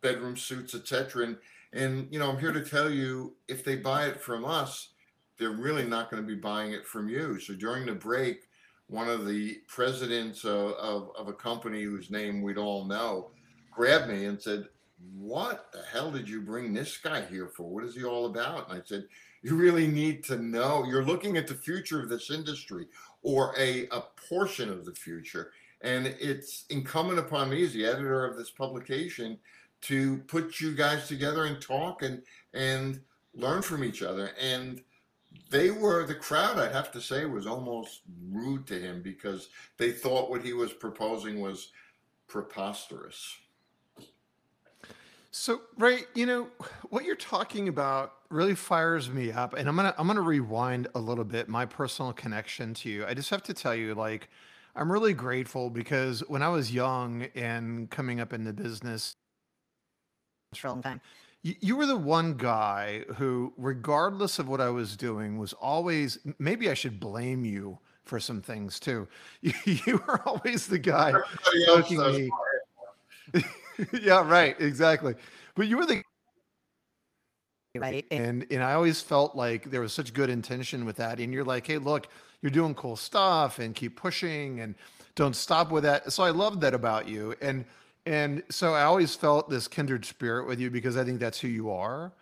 bedroom 0.00 0.36
suites, 0.36 0.74
etc. 0.74 1.24
And 1.24 1.36
and 1.72 2.08
you 2.10 2.18
know 2.18 2.30
I'm 2.30 2.38
here 2.38 2.52
to 2.52 2.64
tell 2.64 2.90
you 2.90 3.34
if 3.48 3.64
they 3.64 3.76
buy 3.76 4.06
it 4.06 4.20
from 4.20 4.44
us, 4.44 4.90
they're 5.38 5.50
really 5.50 5.86
not 5.86 6.10
going 6.10 6.22
to 6.22 6.26
be 6.26 6.34
buying 6.34 6.72
it 6.72 6.86
from 6.86 7.08
you. 7.08 7.38
So 7.40 7.54
during 7.54 7.86
the 7.86 7.92
break, 7.92 8.48
one 8.88 9.08
of 9.08 9.26
the 9.26 9.60
presidents 9.68 10.44
of, 10.44 10.72
of, 10.72 11.10
of, 11.16 11.28
a 11.28 11.32
company 11.32 11.82
whose 11.82 12.10
name 12.10 12.42
we'd 12.42 12.56
all 12.56 12.84
know 12.84 13.30
grabbed 13.70 14.08
me 14.08 14.24
and 14.24 14.40
said, 14.40 14.66
What 15.14 15.70
the 15.72 15.82
hell 15.92 16.10
did 16.10 16.28
you 16.28 16.40
bring 16.40 16.72
this 16.72 16.96
guy 16.96 17.24
here 17.26 17.48
for? 17.48 17.64
What 17.64 17.84
is 17.84 17.94
he 17.94 18.04
all 18.04 18.26
about? 18.26 18.70
And 18.70 18.80
I 18.80 18.84
said, 18.84 19.04
You 19.42 19.54
really 19.54 19.86
need 19.86 20.24
to 20.24 20.36
know. 20.36 20.84
You're 20.84 21.04
looking 21.04 21.36
at 21.36 21.46
the 21.46 21.54
future 21.54 22.02
of 22.02 22.08
this 22.08 22.30
industry 22.30 22.86
or 23.22 23.54
a, 23.58 23.86
a 23.88 24.02
portion 24.28 24.68
of 24.70 24.84
the 24.84 24.94
future. 24.94 25.52
And 25.80 26.06
it's 26.06 26.64
incumbent 26.70 27.18
upon 27.18 27.50
me 27.50 27.64
as 27.64 27.72
the 27.72 27.86
editor 27.86 28.24
of 28.24 28.36
this 28.36 28.50
publication 28.50 29.38
to 29.82 30.18
put 30.26 30.60
you 30.60 30.74
guys 30.74 31.06
together 31.06 31.44
and 31.44 31.60
talk 31.60 32.02
and 32.02 32.22
and 32.52 33.00
learn 33.34 33.62
from 33.62 33.84
each 33.84 34.02
other. 34.02 34.30
And 34.40 34.82
they 35.50 35.70
were 35.70 36.06
the 36.06 36.14
crowd 36.14 36.58
i'd 36.58 36.72
have 36.72 36.92
to 36.92 37.00
say 37.00 37.24
was 37.24 37.46
almost 37.46 38.02
rude 38.30 38.66
to 38.66 38.78
him 38.78 39.02
because 39.02 39.48
they 39.76 39.90
thought 39.90 40.30
what 40.30 40.42
he 40.42 40.52
was 40.52 40.72
proposing 40.72 41.40
was 41.40 41.72
preposterous 42.26 43.36
so 45.30 45.62
ray 45.76 46.00
you 46.14 46.26
know 46.26 46.48
what 46.90 47.04
you're 47.04 47.16
talking 47.16 47.68
about 47.68 48.14
really 48.30 48.54
fires 48.54 49.10
me 49.10 49.32
up 49.32 49.54
and 49.54 49.68
i'm 49.68 49.76
gonna 49.76 49.94
i'm 49.98 50.06
gonna 50.06 50.20
rewind 50.20 50.86
a 50.94 50.98
little 50.98 51.24
bit 51.24 51.48
my 51.48 51.64
personal 51.64 52.12
connection 52.12 52.74
to 52.74 52.88
you 52.88 53.06
i 53.06 53.14
just 53.14 53.30
have 53.30 53.42
to 53.42 53.54
tell 53.54 53.74
you 53.74 53.94
like 53.94 54.28
i'm 54.76 54.90
really 54.92 55.14
grateful 55.14 55.70
because 55.70 56.20
when 56.28 56.42
i 56.42 56.48
was 56.48 56.72
young 56.72 57.26
and 57.34 57.90
coming 57.90 58.20
up 58.20 58.32
in 58.32 58.44
the 58.44 58.52
business 58.52 59.14
for 60.54 60.68
a 60.68 60.70
long 60.70 60.82
time 60.82 61.00
you 61.42 61.76
were 61.76 61.86
the 61.86 61.96
one 61.96 62.34
guy 62.34 63.04
who, 63.16 63.52
regardless 63.56 64.38
of 64.38 64.48
what 64.48 64.60
I 64.60 64.70
was 64.70 64.96
doing, 64.96 65.38
was 65.38 65.52
always. 65.54 66.18
Maybe 66.38 66.70
I 66.70 66.74
should 66.74 66.98
blame 66.98 67.44
you 67.44 67.78
for 68.04 68.18
some 68.18 68.40
things 68.42 68.80
too. 68.80 69.06
You, 69.40 69.52
you 69.64 70.02
were 70.06 70.20
always 70.26 70.66
the 70.66 70.78
guy 70.78 71.14
poking 71.66 72.00
me. 72.00 72.30
yeah, 74.02 74.28
right, 74.28 74.56
exactly. 74.60 75.14
But 75.54 75.68
you 75.68 75.76
were 75.76 75.86
the 75.86 76.02
right, 77.80 78.06
and 78.10 78.46
and 78.50 78.62
I 78.62 78.74
always 78.74 79.00
felt 79.00 79.36
like 79.36 79.70
there 79.70 79.80
was 79.80 79.92
such 79.92 80.12
good 80.12 80.30
intention 80.30 80.84
with 80.84 80.96
that. 80.96 81.20
And 81.20 81.32
you're 81.32 81.44
like, 81.44 81.66
hey, 81.66 81.78
look, 81.78 82.08
you're 82.42 82.50
doing 82.50 82.74
cool 82.74 82.96
stuff, 82.96 83.58
and 83.58 83.74
keep 83.74 83.96
pushing, 83.96 84.60
and 84.60 84.74
don't 85.14 85.34
stop 85.34 85.70
with 85.70 85.84
that. 85.84 86.12
So 86.12 86.22
I 86.22 86.30
loved 86.30 86.60
that 86.60 86.74
about 86.74 87.08
you, 87.08 87.34
and 87.40 87.64
and 88.06 88.42
so 88.48 88.74
I 88.74 88.84
always 88.84 89.14
felt 89.14 89.50
this 89.50 89.68
kindred 89.68 90.04
spirit 90.04 90.46
with 90.46 90.60
you 90.60 90.70
because 90.70 90.96
I 90.96 91.04
think 91.04 91.20
that's 91.20 91.40
who 91.40 91.48
you 91.48 91.70
are. 91.70 92.12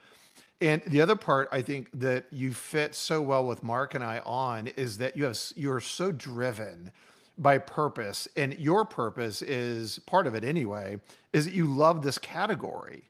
And 0.60 0.82
the 0.86 1.00
other 1.00 1.16
part 1.16 1.48
I 1.52 1.62
think 1.62 1.88
that 2.00 2.24
you 2.30 2.52
fit 2.54 2.94
so 2.94 3.20
well 3.20 3.46
with 3.46 3.62
Mark 3.62 3.94
and 3.94 4.02
I 4.02 4.20
on 4.24 4.68
is 4.68 4.98
that 4.98 5.16
you 5.16 5.24
have 5.24 5.38
you're 5.54 5.80
so 5.80 6.12
driven 6.12 6.90
by 7.38 7.58
purpose 7.58 8.26
and 8.36 8.58
your 8.58 8.84
purpose 8.84 9.42
is 9.42 9.98
part 10.06 10.26
of 10.26 10.34
it 10.34 10.42
anyway 10.42 10.98
is 11.32 11.44
that 11.44 11.54
you 11.54 11.66
love 11.66 12.02
this 12.02 12.16
category 12.16 13.04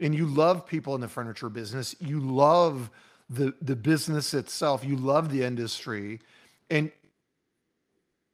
and 0.00 0.14
you 0.14 0.26
love 0.26 0.66
people 0.66 0.94
in 0.94 1.00
the 1.00 1.08
furniture 1.08 1.48
business 1.48 1.94
you 2.00 2.20
love 2.20 2.90
the 3.28 3.54
the 3.62 3.76
business 3.76 4.34
itself 4.34 4.84
you 4.84 4.96
love 4.96 5.30
the 5.30 5.42
industry 5.42 6.20
and 6.70 6.90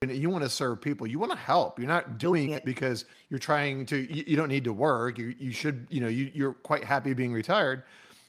you 0.03 0.29
want 0.29 0.45
to 0.45 0.51
serve 0.51 0.81
people 0.81 1.07
you 1.07 1.19
want 1.19 1.33
to 1.33 1.39
help. 1.39 1.79
You're 1.79 1.89
not 1.89 2.19
doing 2.19 2.51
it 2.51 2.65
because 2.65 3.07
you're 3.31 3.39
trying 3.39 3.87
to 3.87 3.97
you, 3.97 4.25
you 4.27 4.37
don't 4.37 4.49
need 4.49 4.65
to 4.65 4.73
work 4.73 5.19
you, 5.19 5.35
you 5.39 5.53
should 5.53 5.87
you 5.91 6.01
know 6.01 6.09
you, 6.09 6.31
you're 6.35 6.53
quite 6.53 6.85
happy 6.85 7.15
being 7.15 7.33
retired 7.33 7.83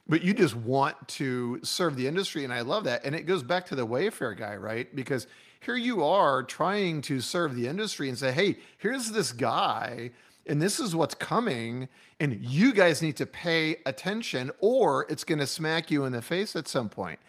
but 0.08 0.24
you 0.24 0.34
just 0.34 0.56
want 0.56 0.96
to 1.10 1.60
serve 1.64 1.98
the 1.98 2.08
industry 2.08 2.46
and 2.46 2.54
i 2.54 2.62
love 2.62 2.86
that 2.86 3.04
and 3.04 3.14
it 3.14 3.24
goes 3.24 3.44
back 3.44 3.66
to 3.66 3.76
the 3.76 3.86
wayfair 3.86 4.38
guy 4.38 4.56
right? 4.56 4.96
Because 4.96 5.28
here 5.60 5.76
you 5.76 6.06
are 6.06 6.44
trying 6.44 7.02
to 7.02 7.20
serve 7.20 7.54
the 7.56 7.68
industry 7.68 8.08
and 8.08 8.18
say 8.18 8.32
hey 8.32 8.58
here's 8.78 9.12
this 9.12 9.34
guy 9.34 10.10
and 10.48 10.62
this 10.62 10.80
is 10.80 10.96
what's 10.96 11.16
coming 11.16 11.88
and 12.20 12.40
you 12.42 12.74
guys 12.74 13.02
need 13.02 13.16
to 13.18 13.26
pay 13.26 13.78
attention 13.86 14.52
or 14.60 15.06
it's 15.10 15.24
going 15.24 15.40
to 15.40 15.48
smack 15.48 15.92
you 15.92 16.06
in 16.06 16.14
the 16.14 16.22
face 16.22 16.56
at 16.56 16.68
some 16.68 16.90
point 16.90 17.20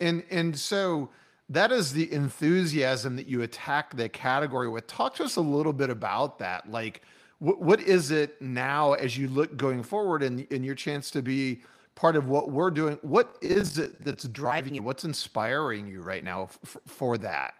and 0.00 0.22
and 0.30 0.58
so 0.58 1.08
that 1.48 1.70
is 1.70 1.92
the 1.92 2.12
enthusiasm 2.12 3.16
that 3.16 3.26
you 3.28 3.42
attack 3.42 3.96
the 3.96 4.08
category 4.08 4.68
with 4.68 4.86
talk 4.86 5.14
to 5.14 5.24
us 5.24 5.36
a 5.36 5.40
little 5.40 5.72
bit 5.72 5.90
about 5.90 6.38
that 6.38 6.70
like 6.70 7.02
what, 7.38 7.60
what 7.60 7.80
is 7.80 8.10
it 8.10 8.40
now 8.40 8.94
as 8.94 9.16
you 9.16 9.28
look 9.28 9.56
going 9.56 9.82
forward 9.82 10.22
and 10.22 10.40
in 10.50 10.64
your 10.64 10.74
chance 10.74 11.10
to 11.10 11.22
be 11.22 11.60
part 11.96 12.14
of 12.14 12.28
what 12.28 12.52
we're 12.52 12.70
doing. 12.70 12.98
What 13.02 13.36
is 13.40 13.78
it 13.78 14.04
that's 14.04 14.24
driving 14.28 14.74
you? 14.76 14.82
What's 14.82 15.04
inspiring 15.04 15.88
you 15.88 16.02
right 16.02 16.22
now 16.22 16.42
f- 16.42 16.76
for 16.86 17.18
that? 17.18 17.54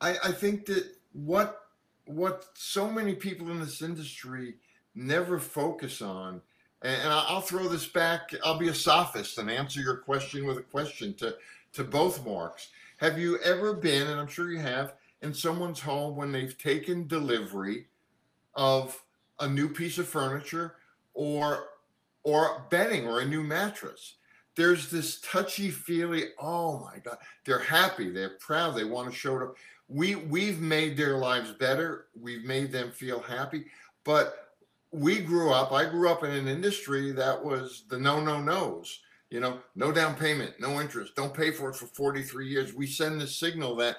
I, 0.00 0.16
I 0.24 0.32
think 0.32 0.66
that 0.66 0.96
what 1.12 1.63
what 2.06 2.46
so 2.54 2.90
many 2.90 3.14
people 3.14 3.50
in 3.50 3.60
this 3.60 3.82
industry 3.82 4.54
never 4.94 5.38
focus 5.38 6.02
on, 6.02 6.40
and, 6.82 7.12
I'll 7.12 7.40
throw 7.40 7.68
this 7.68 7.86
back. 7.86 8.30
I'll 8.44 8.58
be 8.58 8.68
a 8.68 8.74
sophist 8.74 9.38
and 9.38 9.50
answer 9.50 9.80
your 9.80 9.96
question 9.96 10.46
with 10.46 10.58
a 10.58 10.62
question 10.62 11.14
to 11.14 11.36
to 11.72 11.82
both 11.82 12.24
marks. 12.24 12.68
Have 12.98 13.18
you 13.18 13.38
ever 13.38 13.74
been, 13.74 14.06
and 14.06 14.20
I'm 14.20 14.28
sure 14.28 14.52
you 14.52 14.60
have, 14.60 14.94
in 15.22 15.34
someone's 15.34 15.80
home 15.80 16.14
when 16.14 16.30
they've 16.30 16.56
taken 16.56 17.08
delivery 17.08 17.86
of 18.54 19.02
a 19.40 19.48
new 19.48 19.68
piece 19.68 19.98
of 19.98 20.06
furniture 20.06 20.76
or 21.14 21.66
or 22.22 22.66
bedding 22.70 23.06
or 23.06 23.20
a 23.20 23.24
new 23.24 23.42
mattress. 23.42 24.14
There's 24.56 24.90
this 24.90 25.20
touchy 25.20 25.70
feely, 25.70 26.26
oh 26.40 26.78
my 26.78 26.98
God, 26.98 27.18
they're 27.44 27.58
happy, 27.58 28.10
they're 28.10 28.38
proud, 28.38 28.76
they 28.76 28.84
want 28.84 29.10
to 29.10 29.16
show 29.16 29.36
it 29.36 29.42
up. 29.42 29.56
We 29.88 30.14
we've 30.14 30.60
made 30.60 30.96
their 30.96 31.18
lives 31.18 31.52
better, 31.52 32.06
we've 32.18 32.44
made 32.44 32.72
them 32.72 32.90
feel 32.90 33.20
happy, 33.20 33.66
but 34.04 34.52
we 34.90 35.20
grew 35.20 35.52
up, 35.52 35.72
I 35.72 35.84
grew 35.84 36.08
up 36.08 36.22
in 36.22 36.30
an 36.30 36.48
industry 36.48 37.10
that 37.12 37.44
was 37.44 37.84
the 37.88 37.98
no 37.98 38.20
no 38.20 38.40
nos. 38.40 39.00
You 39.30 39.40
know, 39.40 39.58
no 39.74 39.90
down 39.90 40.14
payment, 40.14 40.54
no 40.60 40.80
interest, 40.80 41.16
don't 41.16 41.34
pay 41.34 41.50
for 41.50 41.70
it 41.70 41.74
for 41.74 41.86
43 41.86 42.46
years. 42.46 42.72
We 42.72 42.86
send 42.86 43.20
the 43.20 43.26
signal 43.26 43.74
that 43.76 43.96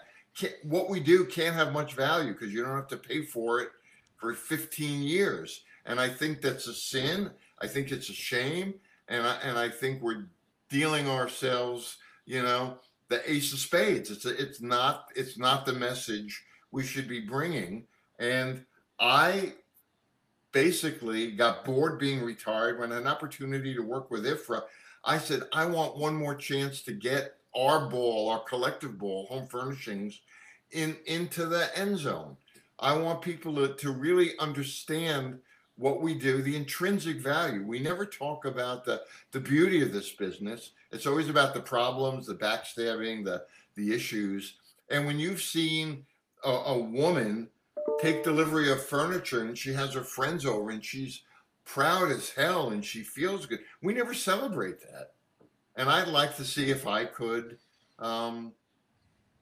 what 0.63 0.89
we 0.89 0.99
do 0.99 1.25
can't 1.25 1.55
have 1.55 1.73
much 1.73 1.93
value 1.93 2.33
because 2.33 2.53
you 2.53 2.63
don't 2.63 2.75
have 2.75 2.87
to 2.89 2.97
pay 2.97 3.23
for 3.23 3.59
it 3.59 3.69
for 4.17 4.33
15 4.33 5.01
years. 5.01 5.61
And 5.85 5.99
I 5.99 6.09
think 6.09 6.41
that's 6.41 6.67
a 6.67 6.73
sin. 6.73 7.31
I 7.61 7.67
think 7.67 7.91
it's 7.91 8.09
a 8.09 8.13
shame, 8.13 8.75
and 9.07 9.25
I 9.25 9.35
and 9.43 9.57
I 9.57 9.69
think 9.69 10.01
we're 10.01 10.25
dealing 10.69 11.07
ourselves, 11.07 11.97
you 12.25 12.41
know, 12.41 12.77
the 13.09 13.29
ace 13.29 13.53
of 13.53 13.59
spades. 13.59 14.11
It's 14.11 14.25
a, 14.25 14.41
it's 14.41 14.61
not 14.61 15.09
it's 15.15 15.37
not 15.37 15.65
the 15.65 15.73
message 15.73 16.43
we 16.71 16.83
should 16.83 17.07
be 17.07 17.21
bringing. 17.21 17.85
And 18.19 18.65
I 18.99 19.53
basically 20.51 21.31
got 21.31 21.65
bored 21.65 21.99
being 21.99 22.21
retired 22.21 22.79
when 22.79 22.91
an 22.91 23.07
opportunity 23.07 23.73
to 23.75 23.81
work 23.81 24.09
with 24.09 24.25
IFRA. 24.25 24.63
I 25.03 25.17
said 25.17 25.43
I 25.53 25.65
want 25.65 25.97
one 25.97 26.15
more 26.15 26.35
chance 26.35 26.81
to 26.83 26.93
get 26.93 27.35
our 27.55 27.87
ball, 27.89 28.29
our 28.29 28.43
collective 28.43 28.97
ball, 28.97 29.27
home 29.27 29.47
furnishings, 29.47 30.19
in 30.71 30.97
into 31.05 31.45
the 31.45 31.77
end 31.77 31.97
zone. 31.97 32.37
I 32.79 32.97
want 32.97 33.21
people 33.21 33.55
to, 33.55 33.73
to 33.75 33.91
really 33.91 34.37
understand 34.39 35.39
what 35.77 36.01
we 36.01 36.13
do, 36.13 36.41
the 36.41 36.55
intrinsic 36.55 37.17
value. 37.17 37.65
We 37.65 37.79
never 37.79 38.05
talk 38.05 38.45
about 38.45 38.85
the 38.85 39.01
the 39.31 39.39
beauty 39.39 39.81
of 39.81 39.93
this 39.93 40.11
business. 40.11 40.71
It's 40.95 41.05
always 41.05 41.29
about 41.29 41.53
the 41.53 41.59
problems, 41.59 42.25
the 42.25 42.35
backstabbing, 42.35 43.25
the 43.25 43.43
the 43.75 43.93
issues. 43.93 44.55
And 44.89 45.05
when 45.05 45.19
you've 45.19 45.41
seen 45.41 46.05
a, 46.43 46.49
a 46.49 46.77
woman 46.79 47.49
take 47.99 48.23
delivery 48.23 48.71
of 48.71 48.85
furniture 48.85 49.41
and 49.41 49.57
she 49.57 49.73
has 49.73 49.93
her 49.93 50.03
friends 50.03 50.45
over 50.45 50.69
and 50.69 50.83
she's 50.83 51.21
proud 51.65 52.11
as 52.11 52.29
hell 52.29 52.69
and 52.69 52.83
she 52.83 53.01
feels 53.01 53.45
good, 53.45 53.59
we 53.81 53.93
never 53.93 54.13
celebrate 54.13 54.79
that. 54.79 55.11
And 55.75 55.89
I'd 55.89 56.07
like 56.07 56.35
to 56.37 56.45
see 56.45 56.69
if 56.69 56.87
I 56.87 57.05
could 57.05 57.57
um, 57.99 58.53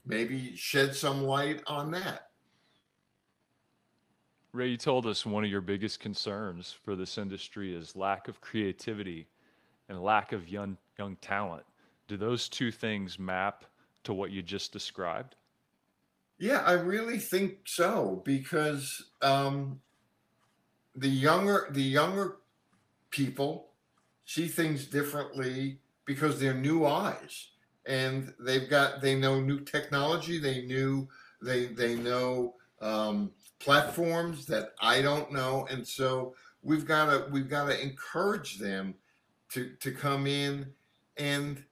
maybe 0.06 0.56
shed 0.56 0.96
some 0.96 1.24
light 1.24 1.62
on 1.68 1.92
that. 1.92 2.30
Ray, 4.52 4.70
you 4.70 4.78
told 4.78 5.06
us 5.06 5.26
one 5.26 5.44
of 5.44 5.50
your 5.50 5.62
biggest 5.62 6.00
concerns 6.00 6.76
for 6.84 6.96
this 6.96 7.18
industry 7.18 7.76
is 7.76 7.96
lack 7.96 8.28
of 8.28 8.42
creativity 8.42 9.28
and 9.90 10.02
lack 10.02 10.32
of 10.32 10.48
young 10.48 10.78
young 10.98 11.16
talent. 11.18 11.64
Do 12.08 12.18
those 12.18 12.50
two 12.50 12.72
things 12.72 13.18
map 13.18 13.66
to 14.04 14.14
what 14.14 14.32
you 14.32 14.42
just 14.42 14.72
described? 14.72 15.36
Yeah, 16.38 16.64
I 16.66 16.74
really 16.74 17.20
think 17.20 17.60
so 17.66 18.22
because 18.26 19.12
um, 19.22 19.80
the 20.96 21.08
younger 21.08 21.68
the 21.72 21.82
younger 21.82 22.38
people 23.12 23.70
see 24.26 24.48
things 24.48 24.86
differently 24.86 25.78
because 26.06 26.40
they're 26.40 26.54
new 26.54 26.86
eyes 26.86 27.50
and 27.86 28.34
they've 28.40 28.70
got 28.70 29.02
they 29.02 29.16
know 29.16 29.40
new 29.40 29.60
technology. 29.62 30.40
They 30.40 30.66
knew 30.66 31.08
they 31.42 31.68
they 31.68 31.96
know 31.96 32.56
um, 32.82 33.32
platforms 33.60 34.46
that 34.48 34.74
I 34.82 35.02
don't 35.02 35.32
know, 35.32 35.68
and 35.70 35.88
so 35.88 36.36
we've 36.62 36.86
got 36.86 37.06
to 37.06 37.32
we've 37.32 37.50
got 37.50 37.68
to 37.68 37.82
encourage 37.82 38.58
them 38.58 38.96
to 39.50 39.72
to 39.80 39.92
come 39.92 40.28
in 40.28 40.68
and 41.18 41.64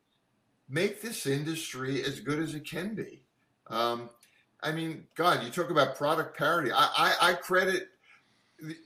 make 0.69 1.01
this 1.01 1.25
industry 1.25 2.03
as 2.03 2.19
good 2.19 2.39
as 2.39 2.53
it 2.55 2.67
can 2.69 2.95
be. 2.95 3.23
Um, 3.67 4.09
I 4.63 4.71
mean, 4.71 5.05
God, 5.15 5.43
you 5.43 5.49
talk 5.49 5.71
about 5.71 5.95
product 5.95 6.37
parity. 6.37 6.71
I, 6.71 6.89
I, 6.95 7.29
I 7.29 7.33
credit 7.33 7.87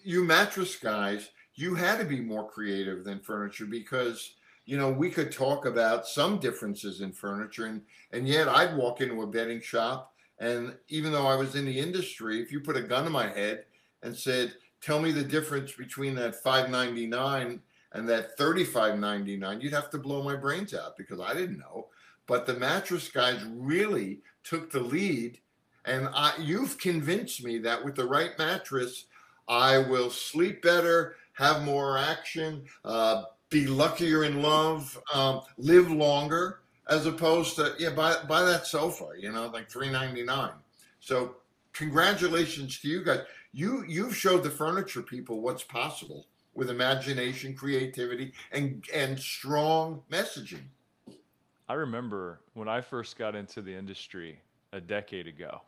you 0.04 0.24
mattress 0.24 0.76
guys. 0.78 1.30
You 1.56 1.76
had 1.76 2.00
to 2.00 2.06
be 2.06 2.22
more 2.22 2.50
creative 2.50 3.04
than 3.04 3.20
furniture 3.20 3.66
because 3.66 4.36
you 4.66 4.78
know 4.78 4.90
we 4.90 5.10
could 5.10 5.32
talk 5.32 5.66
about 5.66 6.08
some 6.08 6.40
differences 6.40 7.02
in 7.02 7.12
furniture, 7.12 7.66
and 7.66 7.82
and 8.12 8.28
yet 8.28 8.48
I'd 8.48 8.76
walk 8.76 9.02
into 9.02 9.22
a 9.22 9.28
bedding 9.28 9.62
shop 9.62 10.16
and 10.40 10.76
even 10.90 11.12
though 11.12 11.28
I 11.28 11.36
was 11.36 11.56
in 11.56 11.66
the 11.66 11.80
industry, 11.80 12.42
if 12.42 12.52
you 12.52 12.60
put 12.60 12.76
a 12.76 12.82
gun 12.82 13.06
to 13.06 13.10
my 13.10 13.28
head 13.28 13.66
and 14.04 14.16
said, 14.16 14.56
"Tell 14.82 15.00
me 15.00 15.12
the 15.12 15.24
difference 15.24 15.72
between 15.72 16.16
that 16.16 16.44
5.99 16.44 17.62
and 17.96 18.08
that 18.10 18.38
35.99," 18.38 19.62
you'd 19.62 19.74
have 19.74 19.90
to 19.90 19.98
blow 19.98 20.22
my 20.22 20.36
brains 20.36 20.74
out 20.74 20.98
because 20.98 21.20
I 21.20 21.34
didn't 21.34 21.58
know. 21.58 21.88
But 22.28 22.46
the 22.46 22.56
mattress 22.56 23.08
guys 23.08 23.44
really 23.50 24.22
took 24.44 24.72
the 24.72 24.80
lead, 24.80 25.40
and 25.86 26.10
I, 26.14 26.34
you've 26.40 26.78
convinced 26.78 27.44
me 27.44 27.58
that 27.60 27.84
with 27.84 27.96
the 27.96 28.06
right 28.06 28.38
mattress, 28.38 29.06
I 29.48 29.80
will 29.80 30.10
sleep 30.10 30.62
better, 30.62 31.16
have 31.34 31.64
more 31.64 31.98
action, 31.98 32.66
uh, 32.84 33.24
be 33.50 33.68
luckier 33.68 34.24
in 34.24 34.42
love, 34.42 35.00
um, 35.14 35.42
live 35.58 35.90
longer 35.92 36.60
as 36.88 37.08
opposed 37.08 37.56
to 37.56 37.74
yeah 37.80 37.90
buy 37.90 38.16
buy 38.28 38.44
that 38.44 38.68
sofa 38.68 39.10
you 39.18 39.32
know 39.32 39.48
like 39.48 39.68
399 39.68 40.52
so 41.00 41.36
congratulations 41.76 42.80
to 42.80 42.88
you 42.88 43.04
guys. 43.04 43.20
You 43.54 43.84
you've 43.88 44.16
showed 44.16 44.44
the 44.44 44.50
furniture 44.50 45.04
people 45.04 45.42
what's 45.42 45.64
possible 45.64 46.26
with 46.56 46.70
imagination 46.70 47.54
creativity 47.54 48.34
and 48.52 48.84
and 48.94 49.20
strong 49.20 50.02
messaging 50.12 50.64
i 51.70 51.74
remember 51.74 52.40
when 52.54 52.68
i 52.68 52.82
first 52.82 53.18
got 53.18 53.36
into 53.36 53.62
the 53.62 53.74
industry 53.74 54.40
a 54.74 54.82
decade 54.82 55.28
ago 55.28 55.62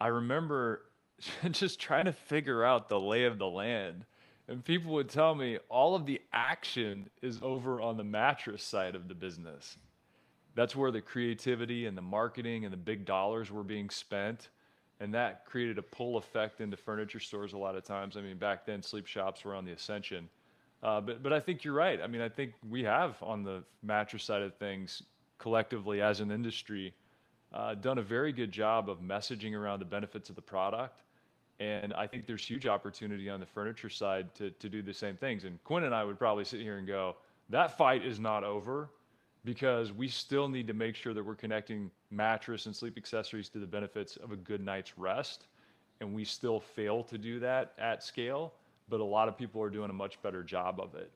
i 0.00 0.08
remember 0.08 0.86
just 1.50 1.78
trying 1.78 2.06
to 2.06 2.12
figure 2.12 2.64
out 2.64 2.88
the 2.88 2.98
lay 2.98 3.24
of 3.24 3.38
the 3.38 3.46
land 3.48 4.04
and 4.48 4.64
people 4.64 4.92
would 4.92 5.08
tell 5.08 5.34
me 5.34 5.58
all 5.68 5.94
of 5.94 6.04
the 6.04 6.20
action 6.32 7.08
is 7.22 7.38
over 7.42 7.80
on 7.80 7.96
the 7.96 8.04
mattress 8.04 8.62
side 8.62 8.94
of 8.94 9.08
the 9.08 9.14
business. 9.14 9.78
That's 10.54 10.76
where 10.76 10.90
the 10.90 11.00
creativity 11.00 11.86
and 11.86 11.96
the 11.96 12.02
marketing 12.02 12.64
and 12.64 12.72
the 12.72 12.78
big 12.78 13.06
dollars 13.06 13.50
were 13.50 13.64
being 13.64 13.88
spent. 13.88 14.50
And 15.00 15.12
that 15.14 15.44
created 15.44 15.78
a 15.78 15.82
pull 15.82 16.16
effect 16.16 16.60
into 16.60 16.76
furniture 16.76 17.20
stores 17.20 17.52
a 17.52 17.58
lot 17.58 17.74
of 17.74 17.84
times. 17.84 18.16
I 18.16 18.20
mean, 18.20 18.38
back 18.38 18.64
then, 18.64 18.80
sleep 18.82 19.06
shops 19.06 19.44
were 19.44 19.54
on 19.54 19.64
the 19.64 19.72
ascension. 19.72 20.28
Uh, 20.82 21.00
but 21.00 21.22
but 21.22 21.32
I 21.32 21.40
think 21.40 21.64
you're 21.64 21.74
right. 21.74 22.00
I 22.00 22.06
mean, 22.06 22.20
I 22.20 22.28
think 22.28 22.52
we 22.68 22.84
have 22.84 23.16
on 23.22 23.42
the 23.42 23.64
mattress 23.82 24.22
side 24.24 24.42
of 24.42 24.54
things 24.56 25.02
collectively 25.38 26.00
as 26.00 26.20
an 26.20 26.30
industry 26.30 26.94
uh, 27.52 27.74
done 27.74 27.98
a 27.98 28.02
very 28.02 28.32
good 28.32 28.52
job 28.52 28.90
of 28.90 29.00
messaging 29.00 29.54
around 29.54 29.78
the 29.78 29.84
benefits 29.84 30.28
of 30.28 30.36
the 30.36 30.42
product. 30.42 31.02
And 31.60 31.94
I 31.94 32.06
think 32.06 32.26
there's 32.26 32.44
huge 32.44 32.66
opportunity 32.66 33.30
on 33.30 33.38
the 33.38 33.46
furniture 33.46 33.88
side 33.88 34.34
to, 34.34 34.50
to 34.50 34.68
do 34.68 34.82
the 34.82 34.92
same 34.92 35.16
things. 35.16 35.44
And 35.44 35.62
Quinn 35.62 35.84
and 35.84 35.94
I 35.94 36.04
would 36.04 36.18
probably 36.18 36.44
sit 36.44 36.60
here 36.60 36.78
and 36.78 36.86
go, 36.86 37.16
that 37.50 37.78
fight 37.78 38.04
is 38.04 38.18
not 38.18 38.42
over 38.42 38.90
because 39.44 39.92
we 39.92 40.08
still 40.08 40.48
need 40.48 40.66
to 40.66 40.74
make 40.74 40.96
sure 40.96 41.12
that 41.12 41.24
we're 41.24 41.34
connecting 41.34 41.90
mattress 42.10 42.66
and 42.66 42.74
sleep 42.74 42.96
accessories 42.96 43.48
to 43.50 43.58
the 43.58 43.66
benefits 43.66 44.16
of 44.16 44.32
a 44.32 44.36
good 44.36 44.64
night's 44.64 44.96
rest. 44.98 45.46
And 46.00 46.14
we 46.14 46.24
still 46.24 46.60
fail 46.60 47.02
to 47.04 47.18
do 47.18 47.38
that 47.40 47.72
at 47.78 48.02
scale, 48.02 48.54
but 48.88 49.00
a 49.00 49.04
lot 49.04 49.28
of 49.28 49.36
people 49.36 49.62
are 49.62 49.70
doing 49.70 49.90
a 49.90 49.94
much 49.94 50.20
better 50.22 50.42
job 50.42 50.80
of 50.80 50.94
it. 50.94 51.10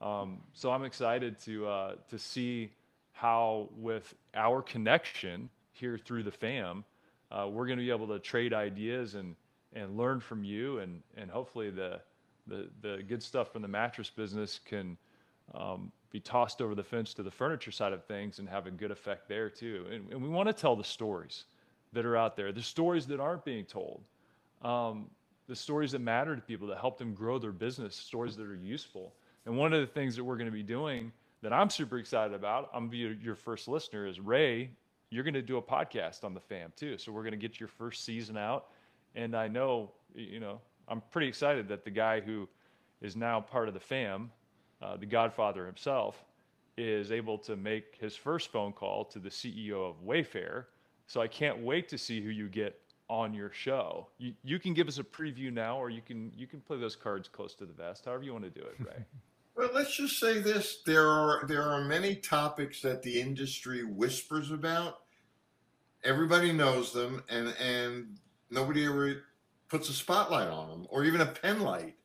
Um, 0.00 0.38
so 0.52 0.70
I'm 0.70 0.84
excited 0.84 1.38
to 1.40 1.66
uh, 1.66 1.94
to 2.10 2.18
see 2.18 2.70
how, 3.12 3.68
with 3.76 4.14
our 4.34 4.60
connection 4.60 5.48
here 5.72 5.96
through 5.96 6.24
the 6.24 6.32
fam, 6.32 6.84
uh, 7.30 7.48
we're 7.48 7.66
going 7.66 7.78
to 7.78 7.84
be 7.84 7.90
able 7.90 8.08
to 8.08 8.18
trade 8.18 8.52
ideas 8.52 9.14
and 9.14 9.36
and 9.72 9.96
learn 9.96 10.20
from 10.20 10.44
you, 10.44 10.78
and 10.78 11.00
and 11.16 11.30
hopefully 11.30 11.70
the 11.70 12.00
the 12.46 12.68
the 12.82 13.02
good 13.08 13.22
stuff 13.22 13.52
from 13.52 13.62
the 13.62 13.68
mattress 13.68 14.10
business 14.10 14.60
can 14.64 14.96
um, 15.52 15.92
be 16.10 16.20
tossed 16.20 16.62
over 16.62 16.74
the 16.74 16.82
fence 16.84 17.12
to 17.14 17.22
the 17.22 17.30
furniture 17.30 17.70
side 17.70 17.92
of 17.92 18.04
things 18.04 18.38
and 18.38 18.48
have 18.48 18.66
a 18.66 18.70
good 18.70 18.90
effect 18.90 19.28
there 19.28 19.50
too. 19.50 19.84
And, 19.90 20.10
and 20.12 20.22
we 20.22 20.28
want 20.28 20.48
to 20.48 20.52
tell 20.52 20.76
the 20.76 20.84
stories 20.84 21.44
that 21.92 22.06
are 22.06 22.16
out 22.16 22.36
there, 22.36 22.52
the 22.52 22.62
stories 22.62 23.06
that 23.06 23.20
aren't 23.20 23.44
being 23.44 23.64
told, 23.64 24.02
um, 24.62 25.10
the 25.46 25.56
stories 25.56 25.92
that 25.92 26.00
matter 26.00 26.34
to 26.34 26.40
people 26.40 26.66
that 26.68 26.78
help 26.78 26.98
them 26.98 27.14
grow 27.14 27.38
their 27.38 27.52
business, 27.52 27.94
stories 27.94 28.36
that 28.36 28.46
are 28.46 28.54
useful. 28.54 29.12
And 29.46 29.56
one 29.56 29.72
of 29.72 29.80
the 29.80 29.86
things 29.86 30.16
that 30.16 30.24
we're 30.24 30.36
going 30.36 30.46
to 30.46 30.52
be 30.52 30.62
doing 30.62 31.12
that 31.42 31.52
I'm 31.52 31.68
super 31.68 31.98
excited 31.98 32.34
about, 32.34 32.70
I'm 32.72 32.88
be 32.88 32.98
your 33.22 33.34
first 33.34 33.68
listener, 33.68 34.06
is 34.06 34.18
Ray. 34.18 34.70
You're 35.10 35.24
going 35.24 35.34
to 35.34 35.42
do 35.42 35.58
a 35.58 35.62
podcast 35.62 36.24
on 36.24 36.32
the 36.32 36.40
fam 36.40 36.72
too. 36.74 36.96
So 36.96 37.12
we're 37.12 37.22
going 37.22 37.32
to 37.32 37.38
get 37.38 37.60
your 37.60 37.68
first 37.68 38.04
season 38.04 38.36
out. 38.36 38.68
And 39.14 39.36
I 39.36 39.48
know, 39.48 39.90
you 40.14 40.40
know, 40.40 40.60
I'm 40.88 41.02
pretty 41.10 41.28
excited 41.28 41.68
that 41.68 41.84
the 41.84 41.90
guy 41.90 42.20
who 42.20 42.48
is 43.02 43.14
now 43.14 43.40
part 43.40 43.68
of 43.68 43.74
the 43.74 43.80
fam 43.80 44.30
uh, 44.84 44.96
the 44.96 45.06
Godfather 45.06 45.64
himself, 45.64 46.24
is 46.76 47.12
able 47.12 47.38
to 47.38 47.56
make 47.56 47.96
his 48.00 48.16
first 48.16 48.50
phone 48.50 48.72
call 48.72 49.04
to 49.06 49.18
the 49.18 49.28
CEO 49.28 49.88
of 49.88 50.04
Wayfair. 50.04 50.64
So 51.06 51.20
I 51.20 51.28
can't 51.28 51.58
wait 51.60 51.88
to 51.88 51.98
see 51.98 52.20
who 52.20 52.30
you 52.30 52.48
get 52.48 52.80
on 53.08 53.34
your 53.34 53.50
show. 53.52 54.08
You, 54.18 54.34
you 54.42 54.58
can 54.58 54.74
give 54.74 54.88
us 54.88 54.98
a 54.98 55.04
preview 55.04 55.52
now, 55.52 55.78
or 55.78 55.90
you 55.90 56.02
can 56.02 56.32
you 56.36 56.46
can 56.46 56.60
play 56.60 56.78
those 56.78 56.96
cards 56.96 57.28
close 57.28 57.54
to 57.56 57.66
the 57.66 57.72
vest, 57.72 58.06
however 58.06 58.24
you 58.24 58.32
want 58.32 58.44
to 58.44 58.50
do 58.50 58.66
it, 58.66 58.74
Ray. 58.78 59.04
well, 59.56 59.70
let's 59.74 59.96
just 59.96 60.18
say 60.18 60.40
this: 60.40 60.78
there 60.86 61.08
are 61.08 61.46
there 61.46 61.62
are 61.62 61.84
many 61.84 62.16
topics 62.16 62.80
that 62.82 63.02
the 63.02 63.20
industry 63.20 63.84
whispers 63.84 64.50
about. 64.50 65.00
Everybody 66.02 66.52
knows 66.52 66.92
them, 66.92 67.22
and 67.28 67.54
and 67.60 68.18
nobody 68.50 68.86
ever 68.86 69.24
puts 69.68 69.88
a 69.88 69.92
spotlight 69.92 70.48
on 70.48 70.68
them, 70.68 70.86
or 70.90 71.04
even 71.04 71.20
a 71.20 71.26
pen 71.26 71.60
light. 71.60 71.96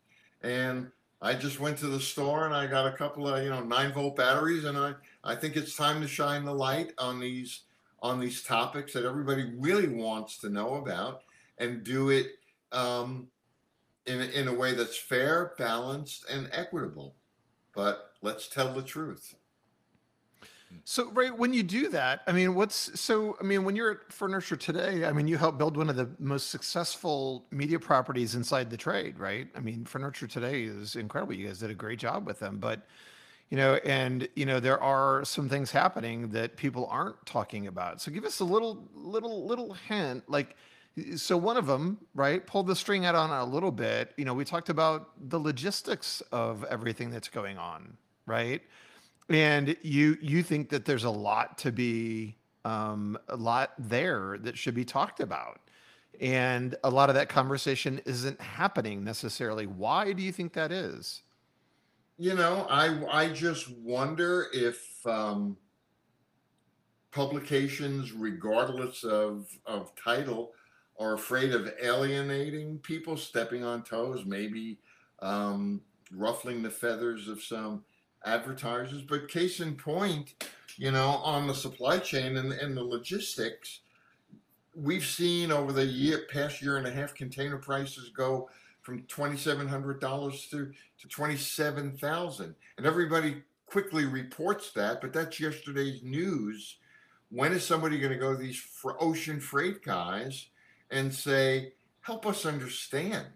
And 0.42 0.92
I 1.22 1.34
just 1.34 1.60
went 1.60 1.78
to 1.80 1.88
the 1.88 2.00
store 2.00 2.46
and 2.46 2.56
I 2.56 2.66
got 2.66 2.88
a 2.88 2.96
couple 2.96 3.28
of 3.28 3.44
you 3.44 3.50
know 3.50 3.64
nine 3.64 3.94
volt 3.94 4.16
batteries, 4.16 4.66
and 4.66 4.78
I 4.78 4.94
I 5.24 5.36
think 5.36 5.56
it's 5.56 5.76
time 5.76 6.02
to 6.02 6.08
shine 6.08 6.46
the 6.46 6.54
light 6.54 6.94
on 6.98 7.20
these 7.20 7.64
on 8.02 8.20
these 8.20 8.44
topics 8.44 8.94
that 8.94 9.04
everybody 9.04 9.52
really 9.58 9.90
wants 9.90 10.38
to 10.40 10.50
know 10.50 10.76
about, 10.76 11.24
and 11.58 11.84
do 11.84 12.10
it 12.10 12.28
um, 12.72 13.28
in 14.06 14.22
in 14.22 14.48
a 14.48 14.54
way 14.54 14.74
that's 14.74 14.98
fair, 14.98 15.54
balanced, 15.58 16.26
and 16.30 16.50
equitable. 16.54 17.16
But 17.74 18.12
let's 18.22 18.48
tell 18.48 18.74
the 18.74 18.82
truth. 18.82 19.36
So, 20.84 21.12
right 21.12 21.36
when 21.36 21.54
you 21.54 21.64
do 21.64 21.90
that, 21.90 22.22
I 22.28 22.32
mean, 22.32 22.56
what's 22.56 23.00
so? 23.00 23.38
I 23.40 23.44
mean, 23.44 23.64
when 23.64 23.76
you're 23.76 23.92
at 23.92 24.14
Furniture 24.14 24.56
Today, 24.56 25.06
I 25.06 25.12
mean, 25.12 25.28
you 25.28 25.38
help 25.38 25.58
build 25.58 25.78
one 25.78 25.90
of 25.90 25.96
the 25.96 26.10
most 26.20 26.50
successful 26.50 27.46
media 27.52 27.80
properties 27.80 28.36
inside 28.36 28.70
the 28.70 28.78
trade, 28.78 29.20
right? 29.20 29.48
I 29.56 29.60
mean, 29.60 29.86
Furniture 29.86 30.28
Today 30.28 30.64
is 30.64 30.96
incredible. 30.96 31.34
You 31.34 31.48
guys 31.48 31.60
did 31.60 31.72
a 31.72 31.76
great 31.76 32.00
job 32.00 32.26
with 32.26 32.40
them, 32.40 32.58
but 32.58 32.88
you 33.50 33.58
know, 33.58 33.76
and 33.86 34.28
you 34.36 34.46
know, 34.46 34.60
there 34.60 34.82
are 34.82 35.26
some 35.26 35.50
things 35.50 35.72
happening 35.72 36.30
that 36.30 36.56
people 36.56 36.88
aren't 36.92 37.24
talking 37.26 37.68
about. 37.68 38.02
So, 38.02 38.12
give 38.12 38.26
us 38.26 38.40
a 38.40 38.46
little, 38.46 38.88
little, 38.94 39.46
little 39.46 39.74
hint, 39.74 40.30
like. 40.30 40.56
So 41.16 41.38
one 41.38 41.56
of 41.56 41.66
them, 41.66 42.00
right, 42.14 42.46
pulled 42.46 42.68
the 42.68 42.76
string 42.76 43.06
out 43.06 43.16
on 43.16 43.30
a 43.30 43.46
little 43.46 43.72
bit. 43.72 44.12
You 44.18 44.26
know, 44.26 44.34
we 44.34 44.44
talked 44.44 44.68
about 44.68 45.12
the 45.30 45.40
logistics 45.40 46.22
of 46.34 46.66
everything 46.66 47.10
that's 47.10 47.30
going 47.30 47.58
on, 47.58 47.96
right? 48.26 48.62
And 49.30 49.76
you 49.82 50.18
you 50.22 50.44
think 50.44 50.70
that 50.70 50.86
there's 50.86 51.04
a 51.04 51.10
lot 51.10 51.58
to 51.60 51.72
be 51.72 52.36
um, 52.66 53.18
a 53.28 53.36
lot 53.36 53.72
there 53.78 54.38
that 54.42 54.58
should 54.58 54.76
be 54.76 54.86
talked 54.86 55.20
about. 55.20 55.62
And 56.20 56.76
a 56.84 56.90
lot 56.90 57.10
of 57.10 57.16
that 57.16 57.30
conversation 57.30 58.02
isn't 58.06 58.42
happening 58.42 59.04
necessarily. 59.04 59.68
Why 59.68 60.12
do 60.12 60.22
you 60.22 60.34
think 60.34 60.54
that 60.54 60.72
is? 60.72 61.22
You 62.22 62.34
know 62.34 62.68
i 62.70 63.02
i 63.10 63.30
just 63.30 63.70
wonder 63.78 64.48
if 64.52 64.86
um, 65.08 65.56
publications 67.12 68.12
regardless 68.12 69.06
of 69.06 69.48
of 69.66 69.96
title 69.96 70.52
are 71.00 71.14
afraid 71.14 71.54
of 71.54 71.72
alienating 71.82 72.78
people 72.80 73.16
stepping 73.16 73.64
on 73.64 73.84
toes 73.84 74.26
maybe 74.26 74.80
um, 75.22 75.80
ruffling 76.14 76.62
the 76.62 76.70
feathers 76.70 77.30
of 77.30 77.42
some 77.42 77.86
advertisers. 78.26 79.02
But 79.02 79.28
case 79.28 79.60
in 79.60 79.76
point, 79.76 80.34
you 80.78 80.92
know, 80.92 81.10
on 81.24 81.48
the 81.48 81.54
supply 81.54 82.00
chain 82.00 82.38
and, 82.38 82.54
and 82.54 82.76
the 82.76 82.84
logistics, 82.84 83.82
we've 84.76 85.06
seen 85.06 85.52
over 85.52 85.72
the 85.72 85.86
year 85.86 86.26
past 86.30 86.62
year 86.62 86.78
and 86.78 86.88
a 86.88 86.92
half 86.92 87.14
container 87.14 87.58
prices 87.58 88.10
go 88.10 88.50
from 88.82 89.04
twenty 89.04 89.38
seven 89.38 89.68
hundred 89.68 90.00
dollars 90.00 90.48
to 90.52 90.72
to 91.00 91.08
twenty 91.08 91.38
seven 91.38 91.98
thousand, 91.98 92.56
and 92.78 92.86
everybody 92.86 93.44
quickly 93.66 94.06
reports 94.06 94.72
that. 94.72 95.02
But 95.02 95.14
that's 95.14 95.40
yesterday's 95.40 96.02
news. 96.04 96.78
When 97.30 97.52
is 97.52 97.64
somebody 97.64 98.00
going 98.00 98.14
to 98.14 98.18
go 98.18 98.34
to 98.34 98.42
these 98.42 98.62
ocean 99.00 99.40
freight 99.40 99.84
guys 99.84 100.48
and 100.90 101.14
say, 101.14 101.74
"Help 102.02 102.26
us 102.26 102.46
understand"? 102.46 103.28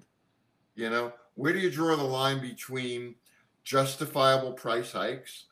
You 0.75 0.89
know, 0.89 1.13
where 1.35 1.53
do 1.53 1.59
you 1.59 1.69
draw 1.69 1.95
the 1.95 2.03
line 2.03 2.41
between 2.41 3.15
justifiable 3.63 4.53
price 4.53 4.91
hikes 4.91 5.45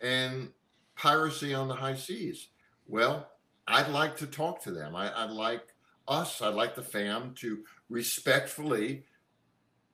and 0.00 0.50
piracy 0.96 1.54
on 1.54 1.68
the 1.68 1.74
high 1.74 1.96
seas. 1.96 2.48
Well, 2.86 3.28
I'd 3.66 3.88
like 3.88 4.16
to 4.18 4.26
talk 4.26 4.62
to 4.62 4.70
them. 4.70 4.94
I, 4.94 5.26
would 5.26 5.34
like 5.34 5.62
us, 6.06 6.40
I'd 6.40 6.54
like 6.54 6.74
the 6.74 6.82
fam 6.82 7.34
to 7.36 7.58
respectfully 7.88 9.04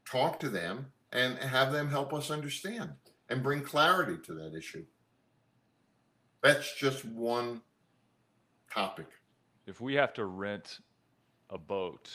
talk 0.05 0.39
to 0.41 0.49
them 0.49 0.87
and 1.13 1.39
have 1.39 1.73
them 1.73 1.89
help 1.89 2.13
us 2.13 2.31
understand 2.31 2.91
and 3.29 3.43
bring 3.43 3.63
clarity 3.63 4.19
to 4.25 4.35
that 4.35 4.55
issue. 4.55 4.85
That's 6.43 6.75
just 6.75 7.05
one 7.05 7.63
topic. 8.73 9.07
If 9.67 9.81
we 9.81 9.95
have 9.95 10.13
to 10.15 10.25
rent 10.25 10.81
a 11.51 11.59
boat 11.59 12.11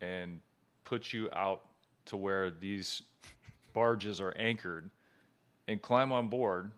and 0.00 0.40
put 0.84 1.12
you 1.12 1.28
out 1.34 1.62
to 2.06 2.16
where 2.16 2.50
these 2.50 3.02
barges 3.78 4.20
are 4.20 4.34
anchored 4.36 4.90
and 5.68 5.80
climb 5.80 6.10
on 6.10 6.26
board 6.26 6.72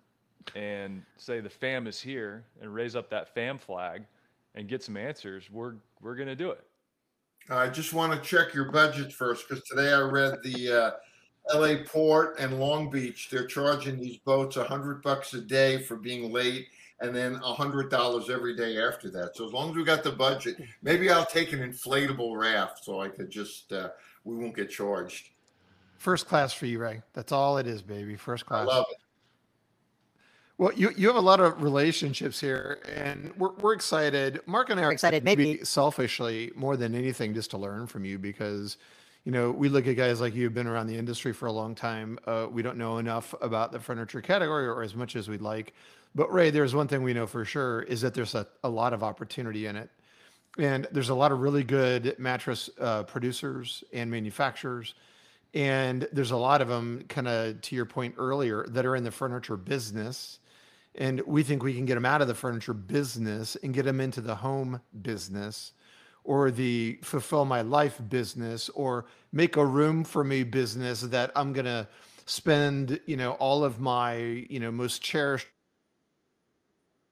and 0.54 1.02
say 1.16 1.40
the 1.40 1.48
fam 1.48 1.86
is 1.86 1.98
here 1.98 2.44
and 2.60 2.74
raise 2.74 2.94
up 2.94 3.08
that 3.08 3.32
fam 3.34 3.56
flag 3.56 4.02
and 4.54 4.68
get 4.68 4.82
some 4.82 4.98
answers, 4.98 5.50
we're 5.50 5.76
we're 6.02 6.14
going 6.14 6.28
to 6.28 6.36
do 6.36 6.50
it. 6.50 6.62
I 7.48 7.68
just 7.68 7.94
want 7.94 8.12
to 8.12 8.20
check 8.20 8.52
your 8.52 8.70
budget 8.70 9.14
first 9.14 9.48
because 9.48 9.64
today 9.64 9.94
I 9.94 10.00
read 10.00 10.34
the 10.44 10.98
uh, 11.48 11.58
LA 11.58 11.76
Port 11.86 12.38
and 12.38 12.60
Long 12.60 12.90
Beach. 12.90 13.30
They're 13.30 13.46
charging 13.46 13.98
these 13.98 14.18
boats 14.18 14.58
a 14.58 14.64
hundred 14.64 15.00
bucks 15.00 15.32
a 15.32 15.40
day 15.40 15.78
for 15.78 15.96
being 15.96 16.30
late, 16.30 16.66
and 17.00 17.16
then 17.16 17.36
a 17.36 17.54
hundred 17.54 17.90
dollars 17.90 18.28
every 18.28 18.54
day 18.54 18.78
after 18.78 19.08
that. 19.12 19.36
So 19.36 19.46
as 19.46 19.54
long 19.54 19.70
as 19.70 19.76
we 19.76 19.84
got 19.84 20.02
the 20.02 20.12
budget, 20.12 20.56
maybe 20.82 21.08
I'll 21.08 21.24
take 21.24 21.54
an 21.54 21.60
inflatable 21.60 22.38
raft 22.38 22.84
so 22.84 23.00
I 23.00 23.08
could 23.08 23.30
just 23.30 23.72
uh, 23.72 23.88
we 24.24 24.36
won't 24.36 24.54
get 24.54 24.68
charged. 24.68 25.30
First 26.00 26.26
class 26.26 26.54
for 26.54 26.64
you, 26.64 26.78
Ray. 26.78 27.02
That's 27.12 27.30
all 27.30 27.58
it 27.58 27.66
is, 27.66 27.82
baby. 27.82 28.16
First 28.16 28.46
class. 28.46 28.62
I 28.62 28.64
love 28.64 28.86
it. 28.90 28.96
Well, 30.56 30.72
you, 30.72 30.92
you 30.96 31.06
have 31.08 31.16
a 31.16 31.20
lot 31.20 31.40
of 31.40 31.62
relationships 31.62 32.40
here, 32.40 32.80
and 32.96 33.30
we're, 33.36 33.52
we're 33.56 33.74
excited. 33.74 34.40
Mark 34.46 34.70
and 34.70 34.80
I 34.80 34.84
are 34.84 34.92
excited, 34.92 35.24
maybe 35.24 35.62
selfishly 35.62 36.52
more 36.56 36.78
than 36.78 36.94
anything, 36.94 37.34
just 37.34 37.50
to 37.50 37.58
learn 37.58 37.86
from 37.86 38.06
you 38.06 38.18
because, 38.18 38.78
you 39.24 39.32
know, 39.32 39.50
we 39.50 39.68
look 39.68 39.86
at 39.86 39.96
guys 39.98 40.22
like 40.22 40.34
you 40.34 40.44
who've 40.44 40.54
been 40.54 40.66
around 40.66 40.86
the 40.86 40.96
industry 40.96 41.34
for 41.34 41.44
a 41.44 41.52
long 41.52 41.74
time. 41.74 42.18
Uh, 42.26 42.46
we 42.50 42.62
don't 42.62 42.78
know 42.78 42.96
enough 42.96 43.34
about 43.42 43.70
the 43.70 43.78
furniture 43.78 44.22
category 44.22 44.66
or 44.66 44.82
as 44.82 44.94
much 44.94 45.16
as 45.16 45.28
we'd 45.28 45.42
like. 45.42 45.74
But 46.14 46.32
Ray, 46.32 46.48
there's 46.48 46.74
one 46.74 46.88
thing 46.88 47.02
we 47.02 47.12
know 47.12 47.26
for 47.26 47.44
sure 47.44 47.82
is 47.82 48.00
that 48.00 48.14
there's 48.14 48.34
a, 48.34 48.46
a 48.64 48.70
lot 48.70 48.94
of 48.94 49.02
opportunity 49.02 49.66
in 49.66 49.76
it. 49.76 49.90
And 50.58 50.88
there's 50.92 51.10
a 51.10 51.14
lot 51.14 51.30
of 51.30 51.40
really 51.40 51.62
good 51.62 52.18
mattress 52.18 52.70
uh, 52.80 53.02
producers 53.02 53.84
and 53.92 54.10
manufacturers 54.10 54.94
And 55.52 56.06
there's 56.12 56.30
a 56.30 56.36
lot 56.36 56.62
of 56.62 56.68
them, 56.68 57.04
kind 57.08 57.26
of 57.26 57.60
to 57.62 57.74
your 57.74 57.86
point 57.86 58.14
earlier, 58.18 58.64
that 58.68 58.86
are 58.86 58.94
in 58.94 59.04
the 59.04 59.10
furniture 59.10 59.56
business. 59.56 60.38
And 60.94 61.20
we 61.26 61.42
think 61.42 61.62
we 61.62 61.74
can 61.74 61.86
get 61.86 61.94
them 61.94 62.06
out 62.06 62.22
of 62.22 62.28
the 62.28 62.34
furniture 62.34 62.74
business 62.74 63.56
and 63.62 63.74
get 63.74 63.84
them 63.84 64.00
into 64.00 64.20
the 64.20 64.36
home 64.36 64.80
business 65.02 65.72
or 66.24 66.50
the 66.50 66.98
fulfill 67.02 67.44
my 67.44 67.62
life 67.62 68.00
business 68.08 68.68
or 68.70 69.06
make 69.32 69.56
a 69.56 69.64
room 69.64 70.04
for 70.04 70.22
me 70.22 70.42
business 70.42 71.00
that 71.00 71.32
I'm 71.34 71.52
going 71.52 71.66
to 71.66 71.88
spend, 72.26 73.00
you 73.06 73.16
know, 73.16 73.32
all 73.32 73.64
of 73.64 73.80
my, 73.80 74.16
you 74.16 74.60
know, 74.60 74.70
most 74.70 75.02
cherished 75.02 75.48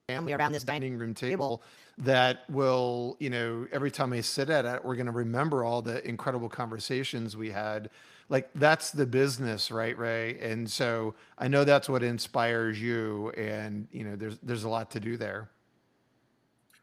family 0.09 0.33
around 0.33 0.53
this 0.53 0.65
dining 0.65 0.97
room 0.97 1.15
table 1.15 1.63
that 1.99 2.49
will, 2.49 3.17
you 3.19 3.31
know, 3.31 3.67
every 3.73 3.91
time 3.91 4.13
I 4.13 4.21
sit 4.21 4.51
at 4.51 4.65
it, 4.65 4.85
we're 4.85 4.95
going 4.95 5.07
to 5.07 5.13
remember 5.13 5.65
all 5.65 5.83
the 5.83 6.07
incredible 6.07 6.49
conversations 6.49 7.37
we 7.37 7.51
had. 7.51 7.91
Like 8.29 8.51
that's 8.55 8.91
the 8.91 9.07
business, 9.07 9.71
right, 9.71 9.97
Ray? 9.97 10.39
And 10.41 10.71
so 10.71 11.15
I 11.39 11.49
know 11.49 11.65
that's 11.65 11.89
what 11.89 12.03
inspires 12.03 12.81
you, 12.81 13.31
and 13.31 13.89
you 13.91 14.05
know, 14.05 14.17
there's 14.17 14.39
there's 14.43 14.65
a 14.65 14.69
lot 14.69 14.91
to 14.93 15.01
do 15.01 15.17
there. 15.17 15.51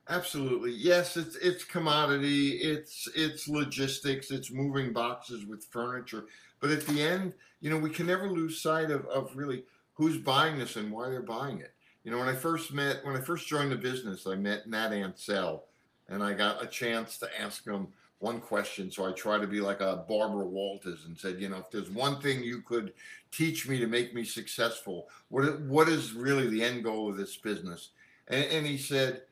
Absolutely. 0.10 0.72
Yes, 0.72 1.18
it's 1.18 1.36
it's 1.38 1.64
commodity, 1.64 2.52
it's 2.58 3.08
it's 3.16 3.48
logistics, 3.48 4.32
it's 4.32 4.52
moving 4.52 4.94
boxes 4.94 5.46
with 5.46 5.66
furniture. 5.66 6.26
But 6.60 6.72
at 6.72 6.86
the 6.86 7.02
end, 7.02 7.34
you 7.60 7.70
know, 7.70 7.78
we 7.78 7.90
can 7.90 8.08
never 8.08 8.30
lose 8.30 8.62
sight 8.62 8.92
of, 8.92 9.06
of 9.08 9.36
really 9.36 9.64
who's 9.94 10.18
buying 10.18 10.58
this 10.58 10.76
and 10.76 10.92
why 10.92 11.10
they're 11.10 11.22
buying 11.22 11.60
it. 11.60 11.74
You 12.04 12.12
know, 12.12 12.20
when 12.20 12.28
I 12.28 12.36
first 12.36 12.72
met 12.72 13.04
when 13.04 13.16
I 13.16 13.22
first 13.22 13.48
joined 13.48 13.72
the 13.72 13.78
business, 13.78 14.28
I 14.28 14.36
met 14.36 14.68
Nat 14.68 14.90
Ancell 14.92 15.62
and 16.08 16.24
I 16.24 16.34
got 16.34 16.64
a 16.64 16.68
chance 16.68 17.18
to 17.20 17.42
ask 17.42 17.66
him 17.66 17.88
one 18.20 18.40
question. 18.40 18.92
So 18.92 19.06
I 19.08 19.12
try 19.12 19.38
to 19.38 19.48
be 19.48 19.60
like 19.60 19.82
a 19.82 20.06
Barbara 20.08 20.46
Walters 20.46 21.06
and 21.06 21.18
said, 21.18 21.40
you 21.40 21.50
know, 21.50 21.58
if 21.58 21.70
there's 21.70 21.90
one 21.90 22.22
thing 22.22 22.44
you 22.44 22.62
could 22.62 22.94
teach 23.32 23.68
me 23.68 23.80
to 23.80 23.88
make 23.88 24.14
me 24.14 24.24
successful, 24.24 25.10
what 25.30 25.62
what 25.62 25.90
is 25.90 26.14
really 26.14 26.50
the 26.50 26.64
end 26.64 26.84
goal 26.84 27.10
of 27.10 27.18
this 27.18 27.38
business? 27.38 27.90
And, 28.28 28.46
and 28.46 28.66
he 28.66 28.78
said, 28.78 29.24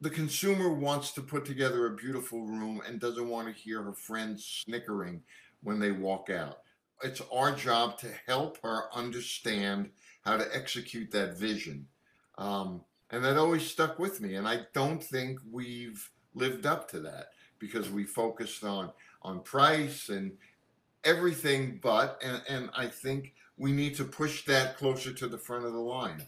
the 0.00 0.10
consumer 0.10 0.72
wants 0.72 1.12
to 1.12 1.22
put 1.22 1.44
together 1.46 1.86
a 1.86 1.96
beautiful 1.96 2.42
room 2.42 2.82
and 2.86 3.00
doesn't 3.00 3.28
want 3.28 3.48
to 3.48 3.60
hear 3.60 3.82
her 3.82 3.94
friends 3.94 4.62
snickering 4.64 5.22
when 5.62 5.80
they 5.80 5.92
walk 5.92 6.28
out. 6.28 6.58
It's 7.02 7.22
our 7.32 7.54
job 7.54 7.98
to 7.98 8.08
help 8.26 8.58
her 8.62 8.94
understand 8.94 9.90
how 10.22 10.36
to 10.36 10.46
execute 10.54 11.10
that 11.12 11.38
vision. 11.38 11.86
Um, 12.36 12.82
and 13.10 13.24
that 13.24 13.38
always 13.38 13.66
stuck 13.66 13.98
with 13.98 14.20
me. 14.20 14.34
And 14.34 14.46
I 14.46 14.60
don't 14.74 15.02
think 15.02 15.38
we've 15.50 16.10
lived 16.34 16.66
up 16.66 16.90
to 16.90 17.00
that 17.00 17.28
because 17.66 17.90
we 17.90 18.04
focused 18.04 18.64
on 18.64 18.90
on 19.22 19.40
price 19.40 20.08
and 20.08 20.32
everything 21.04 21.78
but 21.82 22.20
and, 22.22 22.42
and 22.48 22.70
I 22.74 22.86
think 22.86 23.34
we 23.56 23.72
need 23.72 23.94
to 23.96 24.04
push 24.04 24.44
that 24.46 24.76
closer 24.76 25.12
to 25.12 25.26
the 25.26 25.38
front 25.38 25.64
of 25.64 25.72
the 25.72 25.78
line 25.78 26.22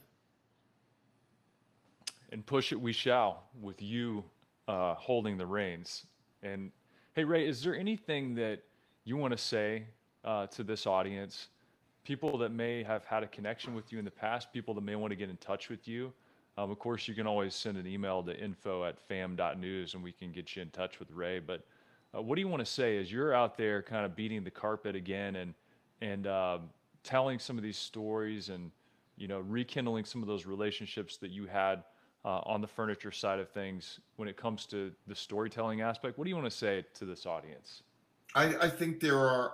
and 2.33 2.45
push 2.45 2.73
it 2.73 2.81
we 2.81 2.93
shall 2.93 3.45
with 3.61 3.81
you 3.81 4.25
uh, 4.69 4.95
holding 4.95 5.37
the 5.37 5.47
reins. 5.47 6.07
And 6.43 6.71
hey, 7.15 7.25
Ray, 7.25 7.49
is 7.49 7.63
there 7.63 7.75
anything 7.75 8.35
that 8.35 8.63
you 9.05 9.17
want 9.17 9.33
to 9.33 9.39
say 9.39 9.85
uh, 10.25 10.47
to 10.49 10.65
this 10.65 10.87
audience? 10.87 11.49
People 12.05 12.39
that 12.39 12.53
may 12.53 12.83
have 12.83 13.05
had 13.05 13.23
a 13.23 13.27
connection 13.27 13.75
with 13.75 13.93
you 13.93 13.99
in 13.99 14.05
the 14.05 14.11
past, 14.11 14.53
people 14.53 14.75
that 14.75 14.83
may 14.83 14.97
want 14.97 15.11
to 15.11 15.17
get 15.17 15.31
in 15.31 15.37
touch 15.39 15.69
with 15.69 15.89
you. 15.89 16.13
Um, 16.59 16.71
of 16.71 16.79
course, 16.79 17.07
you 17.07 17.15
can 17.15 17.27
always 17.27 17.55
send 17.55 17.77
an 17.77 17.87
email 17.87 18.23
to 18.23 18.39
info 18.39 18.85
at 18.85 18.99
fam.news 18.99 19.95
and 19.95 20.03
we 20.03 20.13
can 20.13 20.33
get 20.33 20.57
you 20.57 20.63
in 20.63 20.71
touch 20.71 20.99
with 20.99 21.11
Ray. 21.11 21.39
But 21.39 21.67
uh, 22.15 22.23
what 22.23 22.37
do 22.37 22.41
you 22.41 22.49
want 22.49 22.61
to 22.61 22.71
say 22.71 22.97
as 22.99 23.13
you're 23.13 23.35
out 23.35 23.59
there 23.59 23.83
kind 23.83 24.07
of 24.07 24.17
beating 24.17 24.43
the 24.43 24.51
carpet 24.51 24.97
again 24.97 25.37
and, 25.37 25.55
and 26.01 26.27
uh, 26.27 26.59
telling 27.05 27.39
some 27.39 27.59
of 27.59 27.63
these 27.63 27.77
stories 27.77 28.49
and, 28.49 28.71
you 29.17 29.29
know, 29.29 29.41
rekindling 29.41 30.07
some 30.07 30.23
of 30.23 30.29
those 30.29 30.47
relationships 30.47 31.19
that 31.19 31.31
you 31.31 31.47
had 31.47 31.85
uh, 32.25 32.41
on 32.45 32.61
the 32.63 32.67
furniture 32.67 33.13
side 33.13 33.39
of 33.39 33.51
things 33.51 34.01
when 34.17 34.27
it 34.27 34.37
comes 34.37 34.65
to 34.67 34.93
the 35.07 35.15
storytelling 35.15 35.83
aspect. 35.83 36.17
What 36.17 36.25
do 36.25 36.31
you 36.31 36.37
want 36.37 36.51
to 36.51 36.57
say 36.57 36.85
to 36.95 37.05
this 37.05 37.27
audience? 37.27 37.83
I, 38.35 38.57
I 38.63 38.69
think 38.69 39.01
there 39.01 39.19
are 39.19 39.53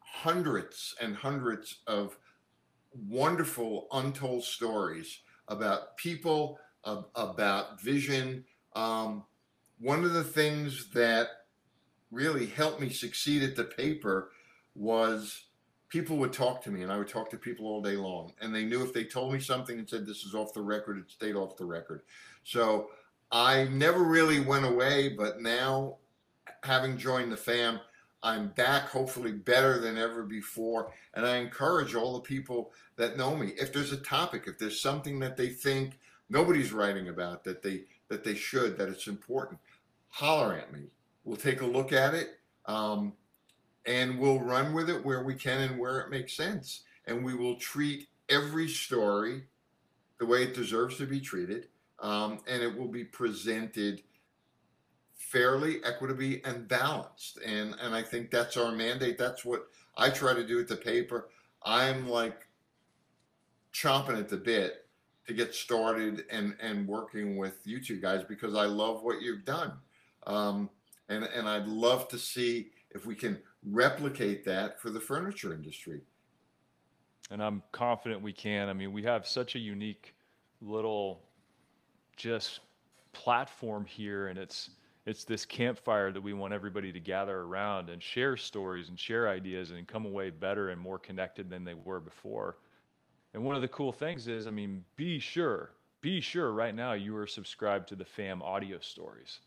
hundreds 0.00 0.94
and 1.00 1.14
hundreds 1.14 1.80
of 1.86 2.18
wonderful 3.08 3.86
untold 3.92 4.44
stories 4.44 5.20
about 5.48 5.96
people, 5.96 6.58
about 6.84 7.80
vision. 7.80 8.44
Um, 8.74 9.24
one 9.78 10.04
of 10.04 10.12
the 10.12 10.24
things 10.24 10.90
that 10.90 11.28
really 12.10 12.46
helped 12.46 12.80
me 12.80 12.88
succeed 12.88 13.42
at 13.42 13.56
the 13.56 13.64
paper 13.64 14.30
was 14.74 15.44
people 15.88 16.16
would 16.16 16.32
talk 16.32 16.62
to 16.62 16.70
me 16.70 16.82
and 16.82 16.90
I 16.90 16.98
would 16.98 17.08
talk 17.08 17.30
to 17.30 17.36
people 17.36 17.66
all 17.66 17.80
day 17.80 17.96
long. 17.96 18.32
And 18.40 18.54
they 18.54 18.64
knew 18.64 18.82
if 18.82 18.92
they 18.92 19.04
told 19.04 19.32
me 19.32 19.40
something 19.40 19.78
and 19.78 19.88
said, 19.88 20.06
this 20.06 20.24
is 20.24 20.34
off 20.34 20.52
the 20.52 20.62
record, 20.62 20.98
it 20.98 21.10
stayed 21.10 21.36
off 21.36 21.56
the 21.56 21.64
record. 21.64 22.02
So 22.42 22.88
I 23.30 23.64
never 23.64 24.02
really 24.02 24.40
went 24.40 24.64
away, 24.64 25.10
but 25.10 25.40
now 25.40 25.98
having 26.62 26.96
joined 26.96 27.30
the 27.30 27.36
fam, 27.36 27.80
I'm 28.24 28.48
back, 28.48 28.88
hopefully 28.88 29.32
better 29.32 29.78
than 29.78 29.98
ever 29.98 30.22
before. 30.22 30.92
And 31.12 31.26
I 31.26 31.36
encourage 31.36 31.94
all 31.94 32.14
the 32.14 32.20
people 32.20 32.72
that 32.96 33.18
know 33.18 33.36
me, 33.36 33.52
if 33.58 33.72
there's 33.72 33.92
a 33.92 33.98
topic, 33.98 34.44
if 34.46 34.58
there's 34.58 34.80
something 34.80 35.18
that 35.20 35.36
they 35.36 35.50
think 35.50 35.98
nobody's 36.30 36.72
writing 36.72 37.08
about 37.08 37.44
that 37.44 37.62
they 37.62 37.84
that 38.08 38.24
they 38.24 38.34
should, 38.34 38.78
that 38.78 38.88
it's 38.88 39.06
important, 39.06 39.60
holler 40.08 40.54
at 40.54 40.72
me. 40.72 40.84
We'll 41.24 41.36
take 41.36 41.60
a 41.60 41.66
look 41.66 41.92
at 41.92 42.14
it. 42.14 42.38
Um, 42.66 43.12
and 43.86 44.18
we'll 44.18 44.40
run 44.40 44.72
with 44.72 44.88
it 44.88 45.04
where 45.04 45.22
we 45.22 45.34
can 45.34 45.60
and 45.60 45.78
where 45.78 46.00
it 46.00 46.10
makes 46.10 46.34
sense. 46.34 46.82
And 47.06 47.24
we 47.24 47.34
will 47.34 47.56
treat 47.56 48.08
every 48.28 48.68
story 48.68 49.44
the 50.18 50.26
way 50.26 50.42
it 50.42 50.54
deserves 50.54 50.96
to 50.98 51.06
be 51.06 51.20
treated. 51.20 51.68
Um, 51.98 52.40
and 52.48 52.62
it 52.62 52.78
will 52.78 52.88
be 52.88 53.04
presented 53.04 54.02
fairly, 55.34 55.82
equitably, 55.84 56.42
and 56.44 56.68
balanced. 56.68 57.40
And 57.44 57.74
and 57.82 57.94
I 57.94 58.02
think 58.02 58.30
that's 58.30 58.56
our 58.56 58.70
mandate. 58.70 59.18
That's 59.18 59.44
what 59.44 59.66
I 59.98 60.08
try 60.08 60.32
to 60.32 60.46
do 60.46 60.60
at 60.60 60.68
the 60.68 60.76
paper. 60.76 61.28
I'm 61.64 62.08
like 62.08 62.46
chomping 63.74 64.18
at 64.18 64.28
the 64.28 64.36
bit 64.36 64.86
to 65.26 65.34
get 65.34 65.52
started 65.52 66.24
and 66.30 66.54
and 66.60 66.86
working 66.86 67.36
with 67.36 67.58
you 67.64 67.82
two 67.82 68.00
guys 68.00 68.22
because 68.22 68.54
I 68.54 68.66
love 68.66 69.02
what 69.02 69.20
you've 69.20 69.44
done. 69.44 69.72
Um, 70.28 70.70
and 71.08 71.24
and 71.24 71.48
I'd 71.48 71.66
love 71.66 72.06
to 72.08 72.18
see 72.18 72.68
if 72.94 73.04
we 73.04 73.16
can 73.16 73.42
replicate 73.64 74.44
that 74.44 74.80
for 74.80 74.90
the 74.90 75.00
furniture 75.00 75.52
industry. 75.52 76.00
And 77.32 77.42
I'm 77.42 77.62
confident 77.72 78.22
we 78.22 78.32
can. 78.32 78.68
I 78.68 78.72
mean, 78.72 78.92
we 78.92 79.02
have 79.02 79.26
such 79.26 79.56
a 79.56 79.58
unique 79.58 80.14
little 80.60 81.22
just 82.16 82.60
platform 83.12 83.84
here 83.84 84.28
and 84.28 84.38
it's 84.38 84.70
it's 85.06 85.24
this 85.24 85.44
campfire 85.44 86.10
that 86.12 86.22
we 86.22 86.32
want 86.32 86.54
everybody 86.54 86.90
to 86.92 87.00
gather 87.00 87.40
around 87.40 87.90
and 87.90 88.02
share 88.02 88.36
stories 88.36 88.88
and 88.88 88.98
share 88.98 89.28
ideas 89.28 89.70
and 89.70 89.86
come 89.86 90.06
away 90.06 90.30
better 90.30 90.70
and 90.70 90.80
more 90.80 90.98
connected 90.98 91.50
than 91.50 91.64
they 91.64 91.74
were 91.74 92.00
before. 92.00 92.56
And 93.34 93.44
one 93.44 93.56
of 93.56 93.62
the 93.62 93.68
cool 93.68 93.92
things 93.92 94.28
is, 94.28 94.46
I 94.46 94.50
mean, 94.50 94.84
be 94.96 95.18
sure, 95.18 95.72
be 96.00 96.20
sure 96.20 96.52
right 96.52 96.74
now 96.74 96.94
you 96.94 97.16
are 97.16 97.26
subscribed 97.26 97.88
to 97.88 97.96
the 97.96 98.04
FAM 98.04 98.40
audio 98.42 98.78
stories. 98.78 99.40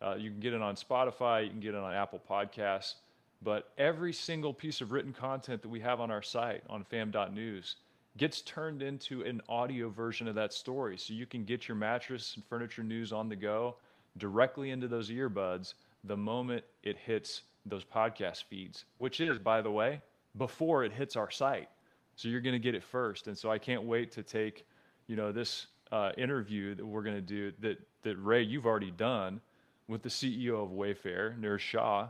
Uh, 0.00 0.14
you 0.14 0.30
can 0.30 0.40
get 0.40 0.54
it 0.54 0.62
on 0.62 0.74
Spotify, 0.74 1.44
you 1.44 1.50
can 1.50 1.60
get 1.60 1.74
it 1.74 1.80
on 1.80 1.92
Apple 1.92 2.20
Podcasts. 2.28 2.94
But 3.42 3.72
every 3.76 4.12
single 4.12 4.54
piece 4.54 4.80
of 4.80 4.90
written 4.90 5.12
content 5.12 5.60
that 5.62 5.68
we 5.68 5.80
have 5.80 6.00
on 6.00 6.10
our 6.10 6.22
site 6.22 6.62
on 6.70 6.82
fam.news 6.82 7.76
gets 8.16 8.40
turned 8.42 8.80
into 8.80 9.22
an 9.22 9.42
audio 9.50 9.90
version 9.90 10.28
of 10.28 10.34
that 10.36 10.54
story. 10.54 10.96
So 10.96 11.12
you 11.12 11.26
can 11.26 11.44
get 11.44 11.68
your 11.68 11.76
mattress 11.76 12.36
and 12.36 12.44
furniture 12.46 12.82
news 12.82 13.12
on 13.12 13.28
the 13.28 13.36
go 13.36 13.76
directly 14.16 14.70
into 14.70 14.88
those 14.88 15.10
earbuds 15.10 15.74
the 16.04 16.16
moment 16.16 16.64
it 16.82 16.96
hits 16.96 17.42
those 17.66 17.84
podcast 17.84 18.44
feeds, 18.44 18.84
which 18.98 19.20
is, 19.20 19.38
by 19.38 19.62
the 19.62 19.70
way, 19.70 20.00
before 20.36 20.84
it 20.84 20.92
hits 20.92 21.16
our 21.16 21.30
site. 21.30 21.68
So 22.16 22.28
you're 22.28 22.40
going 22.40 22.54
to 22.54 22.58
get 22.58 22.74
it 22.74 22.84
first. 22.84 23.26
And 23.26 23.36
so 23.36 23.50
I 23.50 23.58
can't 23.58 23.84
wait 23.84 24.12
to 24.12 24.22
take, 24.22 24.66
you 25.06 25.16
know, 25.16 25.32
this 25.32 25.66
uh, 25.90 26.12
interview 26.18 26.74
that 26.74 26.84
we're 26.84 27.02
going 27.02 27.16
to 27.16 27.22
do 27.22 27.52
that, 27.60 27.78
that 28.02 28.16
Ray, 28.16 28.42
you've 28.42 28.66
already 28.66 28.90
done 28.90 29.40
with 29.88 30.02
the 30.02 30.08
CEO 30.08 30.62
of 30.62 30.70
Wayfair, 30.70 31.38
Nir 31.38 31.58
Shah 31.58 32.08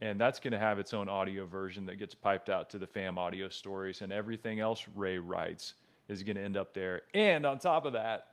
and 0.00 0.20
that's 0.20 0.40
going 0.40 0.52
to 0.52 0.58
have 0.58 0.78
its 0.78 0.92
own 0.92 1.08
audio 1.08 1.46
version 1.46 1.86
that 1.86 1.96
gets 1.98 2.14
piped 2.14 2.48
out 2.48 2.68
to 2.70 2.78
the 2.78 2.86
fam 2.86 3.18
audio 3.18 3.48
stories 3.48 4.02
and 4.02 4.12
everything 4.12 4.60
else 4.60 4.84
ray 4.94 5.18
writes 5.18 5.74
is 6.08 6.22
going 6.22 6.36
to 6.36 6.42
end 6.42 6.56
up 6.56 6.74
there 6.74 7.02
and 7.14 7.46
on 7.46 7.58
top 7.58 7.86
of 7.86 7.92
that 7.92 8.28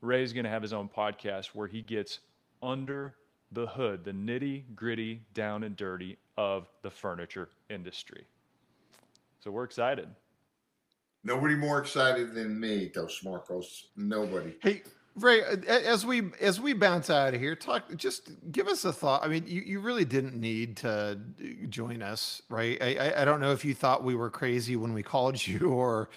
ray's 0.00 0.32
going 0.32 0.44
to 0.44 0.50
have 0.50 0.62
his 0.62 0.72
own 0.72 0.88
podcast 0.88 1.46
where 1.48 1.66
he 1.66 1.82
gets 1.82 2.20
under 2.62 3.14
the 3.52 3.66
hood 3.66 4.04
the 4.04 4.12
nitty 4.12 4.62
gritty 4.74 5.22
down 5.34 5.62
and 5.62 5.76
dirty 5.76 6.16
of 6.36 6.68
the 6.82 6.90
furniture 6.90 7.48
industry 7.70 8.24
so 9.40 9.50
we're 9.50 9.64
excited 9.64 10.08
nobody 11.24 11.54
more 11.54 11.78
excited 11.78 12.34
than 12.34 12.58
me 12.58 12.90
dos 12.92 13.22
marcos 13.22 13.88
nobody 13.96 14.54
hey 14.62 14.82
Ray, 15.16 15.42
as 15.66 16.04
we 16.04 16.24
as 16.42 16.60
we 16.60 16.74
bounce 16.74 17.08
out 17.08 17.32
of 17.32 17.40
here, 17.40 17.56
talk. 17.56 17.84
Just 17.96 18.28
give 18.52 18.68
us 18.68 18.84
a 18.84 18.92
thought. 18.92 19.24
I 19.24 19.28
mean, 19.28 19.44
you, 19.46 19.62
you 19.62 19.80
really 19.80 20.04
didn't 20.04 20.38
need 20.38 20.76
to 20.78 21.18
join 21.70 22.02
us, 22.02 22.42
right? 22.50 22.76
I, 22.82 23.22
I 23.22 23.24
don't 23.24 23.40
know 23.40 23.52
if 23.52 23.64
you 23.64 23.74
thought 23.74 24.04
we 24.04 24.14
were 24.14 24.28
crazy 24.28 24.76
when 24.76 24.92
we 24.92 25.02
called 25.02 25.44
you, 25.44 25.68
or 25.72 26.10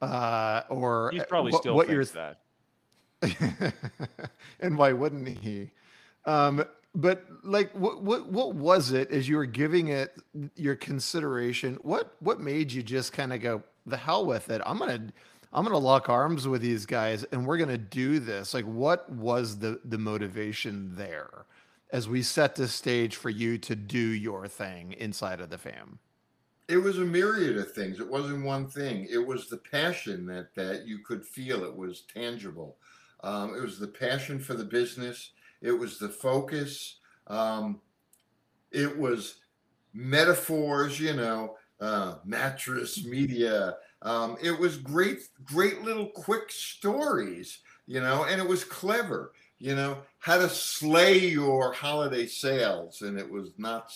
uh, 0.00 0.62
or 0.68 1.10
he's 1.12 1.24
probably 1.24 1.52
what, 1.52 1.60
still 1.62 1.74
what 1.74 1.88
thinks 1.88 2.12
that. 2.12 2.38
and 4.60 4.78
why 4.78 4.92
wouldn't 4.92 5.26
he? 5.26 5.72
Um, 6.26 6.64
but 6.94 7.24
like, 7.42 7.72
what 7.72 8.02
what 8.02 8.26
what 8.28 8.54
was 8.54 8.92
it 8.92 9.10
as 9.10 9.28
you 9.28 9.36
were 9.36 9.46
giving 9.46 9.88
it 9.88 10.16
your 10.56 10.76
consideration? 10.76 11.78
What 11.82 12.16
what 12.20 12.40
made 12.40 12.72
you 12.72 12.82
just 12.82 13.12
kind 13.12 13.32
of 13.32 13.40
go 13.40 13.62
the 13.86 13.96
hell 13.96 14.26
with 14.26 14.50
it? 14.50 14.60
I'm 14.64 14.78
gonna 14.78 15.12
I'm 15.52 15.64
to 15.66 15.78
lock 15.78 16.08
arms 16.08 16.48
with 16.48 16.60
these 16.62 16.86
guys 16.86 17.24
and 17.24 17.46
we're 17.46 17.58
to 17.58 17.78
do 17.78 18.18
this. 18.18 18.54
Like, 18.54 18.64
what 18.64 19.10
was 19.10 19.58
the 19.58 19.80
the 19.84 19.98
motivation 19.98 20.94
there 20.96 21.46
as 21.92 22.08
we 22.08 22.22
set 22.22 22.56
the 22.56 22.66
stage 22.66 23.16
for 23.16 23.30
you 23.30 23.58
to 23.58 23.76
do 23.76 23.98
your 23.98 24.48
thing 24.48 24.92
inside 24.98 25.40
of 25.40 25.50
the 25.50 25.58
fam? 25.58 25.98
It 26.68 26.78
was 26.78 26.98
a 26.98 27.04
myriad 27.04 27.58
of 27.58 27.72
things. 27.72 28.00
It 28.00 28.10
wasn't 28.10 28.44
one 28.44 28.66
thing. 28.66 29.06
It 29.08 29.24
was 29.24 29.48
the 29.48 29.58
passion 29.58 30.26
that 30.26 30.54
that 30.56 30.86
you 30.86 30.98
could 30.98 31.24
feel. 31.24 31.64
It 31.64 31.76
was 31.76 32.02
tangible. 32.12 32.78
Um, 33.22 33.54
it 33.54 33.62
was 33.62 33.78
the 33.78 33.86
passion 33.86 34.38
for 34.38 34.54
the 34.54 34.64
business. 34.64 35.30
It 35.62 35.72
was 35.72 35.98
the 35.98 36.08
focus. 36.08 36.98
Um, 37.26 37.80
it 38.72 38.96
was 38.96 39.36
metaphors. 39.92 41.00
You 41.00 41.14
know, 41.14 41.56
uh, 41.80 42.16
mattress 42.24 43.04
media 43.04 43.76
um, 44.02 44.36
it 44.42 44.56
was 44.56 44.76
great, 44.76 45.28
great 45.44 45.82
little 45.82 46.06
quick 46.06 46.50
stories, 46.50 47.58
you 47.86 48.00
know, 48.00 48.24
and 48.24 48.40
it 48.40 48.46
was 48.46 48.64
clever, 48.64 49.32
you 49.58 49.74
know, 49.74 49.98
how 50.18 50.38
to 50.38 50.48
slay 50.48 51.18
your 51.18 51.72
holiday 51.72 52.26
sales, 52.26 53.02
and 53.02 53.18
it 53.18 53.28
was 53.28 53.50
not 53.58 53.92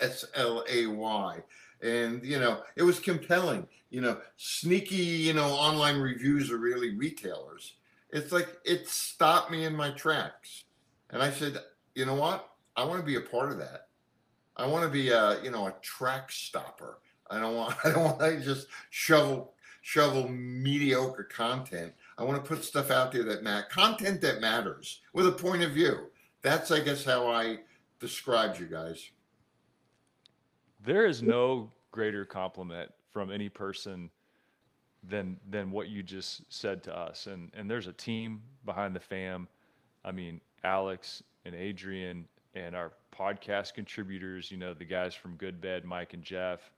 S 0.00 0.24
L 0.34 0.64
A 0.68 0.86
Y. 0.86 1.38
And, 1.82 2.24
you 2.24 2.38
know, 2.38 2.62
it 2.76 2.82
was 2.82 3.00
compelling, 3.00 3.66
you 3.90 4.00
know, 4.00 4.18
sneaky, 4.36 4.96
you 4.96 5.32
know, 5.32 5.48
online 5.48 6.00
reviews 6.00 6.50
are 6.50 6.58
really 6.58 6.96
retailers. 6.96 7.74
It's 8.10 8.32
like 8.32 8.48
it 8.64 8.88
stopped 8.88 9.50
me 9.50 9.64
in 9.64 9.74
my 9.74 9.90
tracks. 9.90 10.64
And 11.12 11.22
I 11.22 11.30
said, 11.30 11.58
you 11.94 12.06
know 12.06 12.14
what? 12.14 12.48
I 12.74 12.84
want 12.84 13.00
to 13.00 13.06
be 13.06 13.16
a 13.16 13.20
part 13.20 13.52
of 13.52 13.58
that. 13.58 13.88
I 14.56 14.66
want 14.66 14.84
to 14.84 14.90
be 14.90 15.10
a, 15.10 15.42
you 15.42 15.50
know, 15.50 15.66
a 15.66 15.74
track 15.82 16.32
stopper. 16.32 16.98
I 17.30 17.38
don't 17.38 17.54
want 17.54 17.76
I 17.84 17.90
don't 17.90 18.04
want 18.04 18.18
to 18.20 18.40
just 18.40 18.68
shovel 18.90 19.54
shovel 19.82 20.28
mediocre 20.28 21.24
content. 21.24 21.92
I 22.16 22.24
want 22.24 22.42
to 22.42 22.48
put 22.48 22.64
stuff 22.64 22.90
out 22.90 23.12
there 23.12 23.24
that 23.24 23.42
mat 23.42 23.68
content 23.70 24.20
that 24.22 24.40
matters 24.40 25.00
with 25.12 25.26
a 25.26 25.32
point 25.32 25.62
of 25.62 25.72
view. 25.72 26.10
That's 26.42 26.70
I 26.70 26.80
guess 26.80 27.04
how 27.04 27.28
I 27.28 27.58
described 28.00 28.58
you 28.58 28.66
guys. 28.66 29.10
There 30.84 31.06
is 31.06 31.22
no 31.22 31.70
greater 31.90 32.24
compliment 32.24 32.90
from 33.12 33.30
any 33.30 33.48
person 33.48 34.10
than 35.08 35.38
than 35.48 35.70
what 35.70 35.88
you 35.88 36.02
just 36.02 36.42
said 36.48 36.82
to 36.84 36.96
us. 36.96 37.26
And 37.26 37.50
and 37.54 37.70
there's 37.70 37.86
a 37.86 37.92
team 37.92 38.42
behind 38.64 38.94
the 38.94 39.00
fam. 39.00 39.48
I 40.04 40.12
mean, 40.12 40.40
Alex 40.64 41.22
and 41.44 41.54
Adrian 41.54 42.26
and 42.54 42.74
our 42.74 42.92
podcast 43.16 43.74
contributors, 43.74 44.50
you 44.50 44.56
know, 44.56 44.74
the 44.74 44.84
guys 44.84 45.14
from 45.14 45.34
Good 45.36 45.60
Bed, 45.60 45.84
Mike 45.84 46.14
and 46.14 46.22
Jeff 46.22 46.70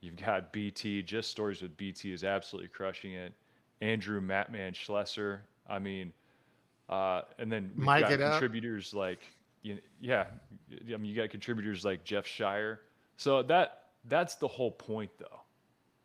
You've 0.00 0.16
got 0.16 0.52
BT, 0.52 1.02
just 1.02 1.30
stories 1.30 1.60
with 1.60 1.76
BT 1.76 2.12
is 2.12 2.22
absolutely 2.22 2.68
crushing 2.68 3.14
it. 3.14 3.32
Andrew 3.80 4.20
Matman 4.20 4.74
Schlesser. 4.74 5.40
I 5.68 5.78
mean, 5.78 6.12
uh, 6.88 7.22
and 7.38 7.50
then 7.50 7.72
Mike 7.74 8.08
got 8.08 8.18
contributors 8.18 8.92
up. 8.92 8.98
like, 8.98 9.20
you 9.62 9.78
yeah, 10.00 10.26
I 10.72 10.96
mean, 10.96 11.06
you 11.06 11.16
got 11.16 11.30
contributors 11.30 11.84
like 11.84 12.04
Jeff 12.04 12.26
Shire. 12.26 12.80
So 13.16 13.42
that 13.44 13.86
that's 14.04 14.36
the 14.36 14.48
whole 14.48 14.70
point, 14.70 15.10
though. 15.18 15.40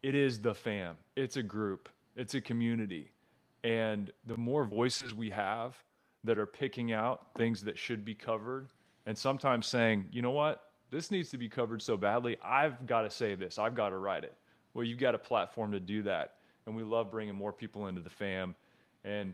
It 0.01 0.15
is 0.15 0.39
the 0.39 0.55
fam. 0.55 0.97
It's 1.15 1.37
a 1.37 1.43
group. 1.43 1.87
It's 2.15 2.33
a 2.33 2.41
community, 2.41 3.11
and 3.63 4.11
the 4.25 4.37
more 4.37 4.65
voices 4.65 5.13
we 5.13 5.29
have 5.29 5.75
that 6.23 6.38
are 6.38 6.45
picking 6.45 6.93
out 6.93 7.27
things 7.38 7.62
that 7.63 7.77
should 7.77 8.05
be 8.05 8.15
covered, 8.15 8.67
and 9.05 9.17
sometimes 9.17 9.67
saying, 9.67 10.05
you 10.12 10.21
know 10.21 10.31
what, 10.31 10.69
this 10.89 11.12
needs 11.12 11.29
to 11.31 11.38
be 11.38 11.49
covered 11.49 11.81
so 11.81 11.97
badly. 11.97 12.38
I've 12.43 12.86
got 12.86 13.01
to 13.01 13.09
say 13.09 13.36
this. 13.36 13.57
I've 13.57 13.75
got 13.75 13.89
to 13.89 13.97
write 13.97 14.23
it. 14.23 14.36
Well, 14.73 14.86
you've 14.86 14.99
got 14.99 15.15
a 15.15 15.19
platform 15.19 15.71
to 15.71 15.79
do 15.79 16.03
that. 16.03 16.36
And 16.65 16.75
we 16.75 16.83
love 16.83 17.12
bringing 17.12 17.36
more 17.36 17.51
people 17.51 17.88
into 17.88 17.99
the 17.99 18.09
fam. 18.09 18.55
And 19.03 19.33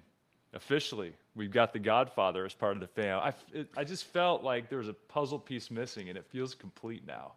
officially, 0.53 1.13
we've 1.35 1.51
got 1.51 1.73
the 1.73 1.79
Godfather 1.79 2.45
as 2.45 2.53
part 2.53 2.73
of 2.73 2.79
the 2.79 2.87
fam. 2.87 3.19
I, 3.19 3.33
it, 3.53 3.69
I 3.77 3.83
just 3.83 4.05
felt 4.05 4.41
like 4.41 4.69
there 4.69 4.79
was 4.79 4.87
a 4.87 4.93
puzzle 4.93 5.37
piece 5.37 5.69
missing, 5.69 6.09
and 6.09 6.17
it 6.17 6.25
feels 6.25 6.55
complete 6.55 7.05
now. 7.05 7.33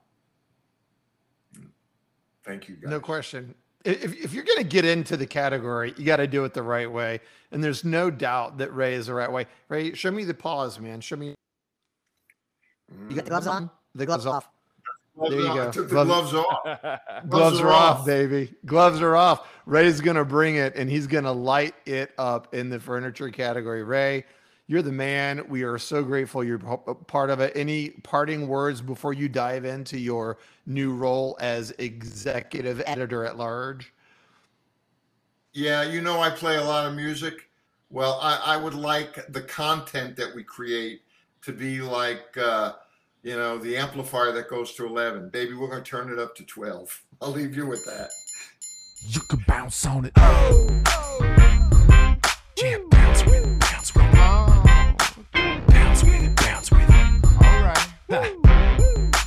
Thank 2.45 2.69
you, 2.69 2.77
guys. 2.77 2.91
No 2.91 3.01
question. 3.01 3.55
If, 3.85 4.25
if 4.25 4.33
you're 4.33 4.45
going 4.45 4.59
to 4.59 4.65
get 4.65 4.85
into 4.85 5.17
the 5.17 5.27
category, 5.27 5.95
you 5.97 6.05
got 6.05 6.17
to 6.17 6.27
do 6.27 6.45
it 6.45 6.55
the 6.55 6.63
right 6.63 6.91
way. 6.91 7.21
And 7.51 7.63
there's 7.63 7.85
no 7.85 8.11
doubt 8.11 8.59
that 8.59 8.75
Ray 8.75 8.95
is 8.95 9.07
the 9.07 9.15
right 9.15 9.31
way. 9.31 9.47
Ray, 9.69 9.95
show 9.95 10.11
me 10.11 10.25
the 10.25 10.35
pause, 10.35 10.79
man. 10.79 11.01
Show 11.01 11.17
me. 11.17 11.35
You 13.09 13.17
got 13.17 13.25
the 13.25 13.31
gloves 13.31 13.47
on? 13.47 13.65
Mm-hmm. 13.65 13.99
The 13.99 14.07
gloves 14.07 14.27
off. 14.27 14.49
There 15.17 15.33
you 15.33 15.47
go. 15.47 15.71
Took 15.71 15.89
the 15.89 16.05
gloves, 16.05 16.33
gloves 16.33 16.35
off. 16.35 16.65
gloves, 16.83 17.29
gloves 17.29 17.61
are 17.61 17.69
off, 17.69 17.99
off, 18.01 18.07
baby. 18.07 18.55
Gloves 18.65 19.03
are 19.03 19.15
off. 19.15 19.47
Ray's 19.67 20.01
gonna 20.01 20.25
bring 20.25 20.57
it, 20.57 20.75
and 20.75 20.89
he's 20.89 21.07
gonna 21.07 21.33
light 21.33 21.75
it 21.85 22.13
up 22.17 22.55
in 22.55 22.71
the 22.71 22.81
furniture 22.81 23.29
category. 23.31 23.83
Ray, 23.83 24.25
you're 24.67 24.83
the 24.83 24.93
man. 24.93 25.47
We 25.49 25.63
are 25.63 25.79
so 25.79 26.03
grateful 26.03 26.43
you're 26.43 26.59
part 26.59 27.31
of 27.31 27.41
it. 27.41 27.53
Any 27.57 27.91
parting 27.91 28.49
words 28.49 28.81
before 28.81 29.13
you 29.13 29.29
dive 29.29 29.65
into 29.65 29.99
your 29.99 30.39
new 30.67 30.95
role 30.95 31.37
as 31.41 31.73
executive 31.79 32.83
editor 32.87 33.25
at 33.25 33.37
large? 33.37 33.93
Yeah, 35.53 35.83
you 35.83 36.01
know 36.01 36.21
I 36.21 36.31
play 36.31 36.57
a 36.57 36.65
lot 36.65 36.87
of 36.87 36.95
music. 36.95 37.49
Well, 37.91 38.19
I, 38.23 38.55
I 38.55 38.57
would 38.57 38.75
like 38.75 39.27
the 39.33 39.43
content 39.43 40.17
that 40.17 40.35
we 40.35 40.43
create 40.43 41.03
to 41.43 41.53
be 41.53 41.81
like. 41.81 42.37
Uh, 42.37 42.73
you 43.23 43.37
know, 43.37 43.57
the 43.57 43.77
amplifier 43.77 44.33
that 44.33 44.49
goes 44.49 44.75
to 44.75 44.87
11. 44.87 45.29
Baby, 45.31 45.55
we're 45.55 45.69
going 45.69 45.83
to 45.83 45.89
turn 45.89 46.13
it 46.13 46.19
up 46.19 46.35
to 46.37 46.45
12. 46.45 47.03
I'll 47.23 47.31
leave 47.31 47.57
you 47.57 47.67
with 47.67 47.85
that. 47.87 48.11
You 49.07 49.21
can 49.21 49.45
bounce 49.47 49.87
on 49.87 50.05
it. 50.07 50.13
Yeah, 52.57 52.79
bounce 52.91 53.25
with 53.25 53.42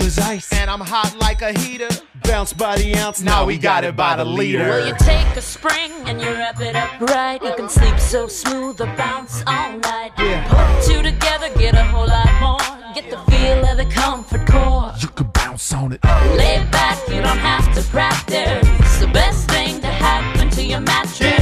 as 0.00 0.18
ice. 0.18 0.52
And 0.52 0.70
I'm 0.70 0.80
hot 0.80 1.16
like 1.18 1.42
a 1.42 1.52
heater. 1.58 1.88
Bounce 2.24 2.52
by 2.52 2.76
the 2.78 2.94
ounce 2.96 3.20
now 3.20 3.44
we 3.44 3.58
got 3.58 3.84
it 3.84 3.96
by 3.96 4.16
the 4.16 4.24
leader. 4.24 4.68
Well, 4.68 4.86
you 4.86 4.94
take 4.98 5.36
a 5.36 5.42
spring 5.42 5.90
and 6.06 6.20
you 6.20 6.28
wrap 6.28 6.60
it 6.60 6.76
up 6.76 7.00
right. 7.00 7.42
You 7.42 7.54
can 7.54 7.68
sleep 7.68 7.98
so 7.98 8.26
smooth 8.28 8.80
or 8.80 8.86
bounce 8.96 9.42
all 9.46 9.76
night. 9.78 10.12
Yeah. 10.18 10.46
Put 10.48 10.84
two 10.84 11.02
together, 11.02 11.50
get 11.58 11.74
a 11.74 11.84
whole 11.84 12.06
lot 12.06 12.30
more. 12.40 12.94
Get 12.94 13.10
the 13.10 13.18
feel 13.30 13.64
of 13.64 13.76
the 13.76 13.86
comfort 13.86 14.46
core. 14.46 14.92
You 15.00 15.08
can 15.08 15.26
bounce 15.28 15.72
on 15.72 15.92
it. 15.92 16.04
Lay 16.36 16.64
back, 16.70 16.98
you 17.08 17.20
don't 17.22 17.38
have 17.38 17.74
to 17.74 17.82
practice. 17.90 18.68
It's 18.80 18.98
the 19.00 19.08
best 19.08 19.50
thing 19.50 19.80
to 19.80 19.86
happen 19.86 20.50
to 20.50 20.62
your 20.62 20.80
mattress. 20.80 21.20
Yeah. 21.20 21.41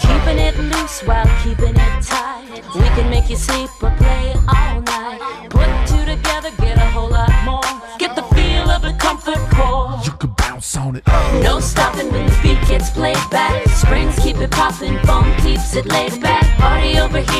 Keeping 0.00 0.38
it 0.38 0.56
loose 0.58 1.00
while 1.02 1.26
keeping 1.42 1.74
it 1.74 2.02
tight. 2.02 2.62
We 2.74 2.88
can 2.96 3.10
make 3.10 3.28
you 3.28 3.36
sleep 3.36 3.70
or 3.82 3.90
play 3.96 4.34
all 4.48 4.80
night. 4.80 5.20
Put 5.50 5.68
two 5.88 6.04
together, 6.04 6.50
get 6.58 6.76
a 6.78 6.86
whole 6.94 7.10
lot 7.10 7.32
more. 7.44 7.60
Get 7.98 8.14
the 8.16 8.22
feel 8.34 8.70
of 8.70 8.82
the 8.82 8.92
comfort 8.94 9.38
core. 9.54 10.00
You 10.04 10.12
can 10.12 10.30
bounce 10.36 10.76
on 10.76 10.96
it. 10.96 11.06
No 11.42 11.60
stopping 11.60 12.10
when 12.12 12.26
the 12.26 12.38
beat 12.42 12.60
gets 12.68 12.90
played 12.90 13.24
back. 13.30 13.66
Springs 13.68 14.18
keep 14.18 14.36
it 14.38 14.50
popping, 14.50 14.98
foam 15.00 15.34
keeps 15.38 15.74
it 15.74 15.86
laid 15.86 16.20
back. 16.20 16.44
Party 16.58 16.98
over 16.98 17.20
here, 17.20 17.33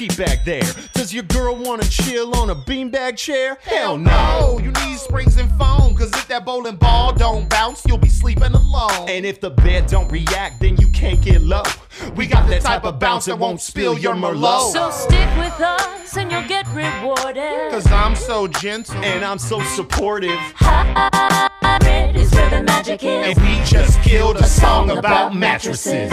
bed 0.00 0.16
keep 0.16 0.26
back 0.26 0.44
there? 0.44 0.62
Does 0.92 1.12
your 1.12 1.24
girl 1.24 1.56
wanna 1.56 1.84
chill 1.84 2.34
on 2.36 2.50
a 2.50 2.54
beanbag 2.54 3.16
chair? 3.16 3.58
Hell 3.62 3.98
no! 3.98 4.58
You 4.62 4.72
need 4.84 4.98
springs 4.98 5.36
and 5.36 5.50
foam, 5.58 5.94
cause 5.94 6.10
if 6.12 6.28
that 6.28 6.44
bowling 6.44 6.76
ball 6.76 7.12
don't 7.12 7.48
bounce, 7.48 7.84
you'll 7.86 7.98
be 7.98 8.08
sleeping 8.08 8.52
alone. 8.52 9.08
And 9.08 9.24
if 9.26 9.40
the 9.40 9.50
bed 9.50 9.86
don't 9.86 10.10
react, 10.10 10.60
then 10.60 10.76
you 10.76 10.88
can't 10.88 11.20
get 11.20 11.42
low. 11.42 11.62
We 12.16 12.26
got 12.26 12.48
the 12.48 12.58
type 12.58 12.84
of 12.84 12.98
bounce 12.98 13.26
that 13.26 13.38
won't 13.38 13.60
spill 13.60 13.98
your 13.98 14.14
Merlot. 14.14 14.72
So 14.72 14.90
stick 14.90 15.28
with 15.36 15.60
us 15.60 16.16
and 16.16 16.30
you'll 16.30 16.48
get 16.48 16.66
rewarded. 16.68 17.70
Cause 17.70 17.90
I'm 17.90 18.14
so 18.14 18.46
gentle 18.46 18.96
and 18.96 19.24
I'm 19.24 19.38
so 19.38 19.62
supportive. 19.62 20.38
Hybrid 20.54 22.16
is 22.16 22.32
where 22.32 22.50
the 22.50 22.62
magic 22.62 23.02
is. 23.02 23.36
And 23.36 23.46
we 23.46 23.64
just 23.64 24.00
killed 24.02 24.36
a 24.36 24.46
song 24.46 24.90
about 24.90 25.34
mattresses. 25.34 26.10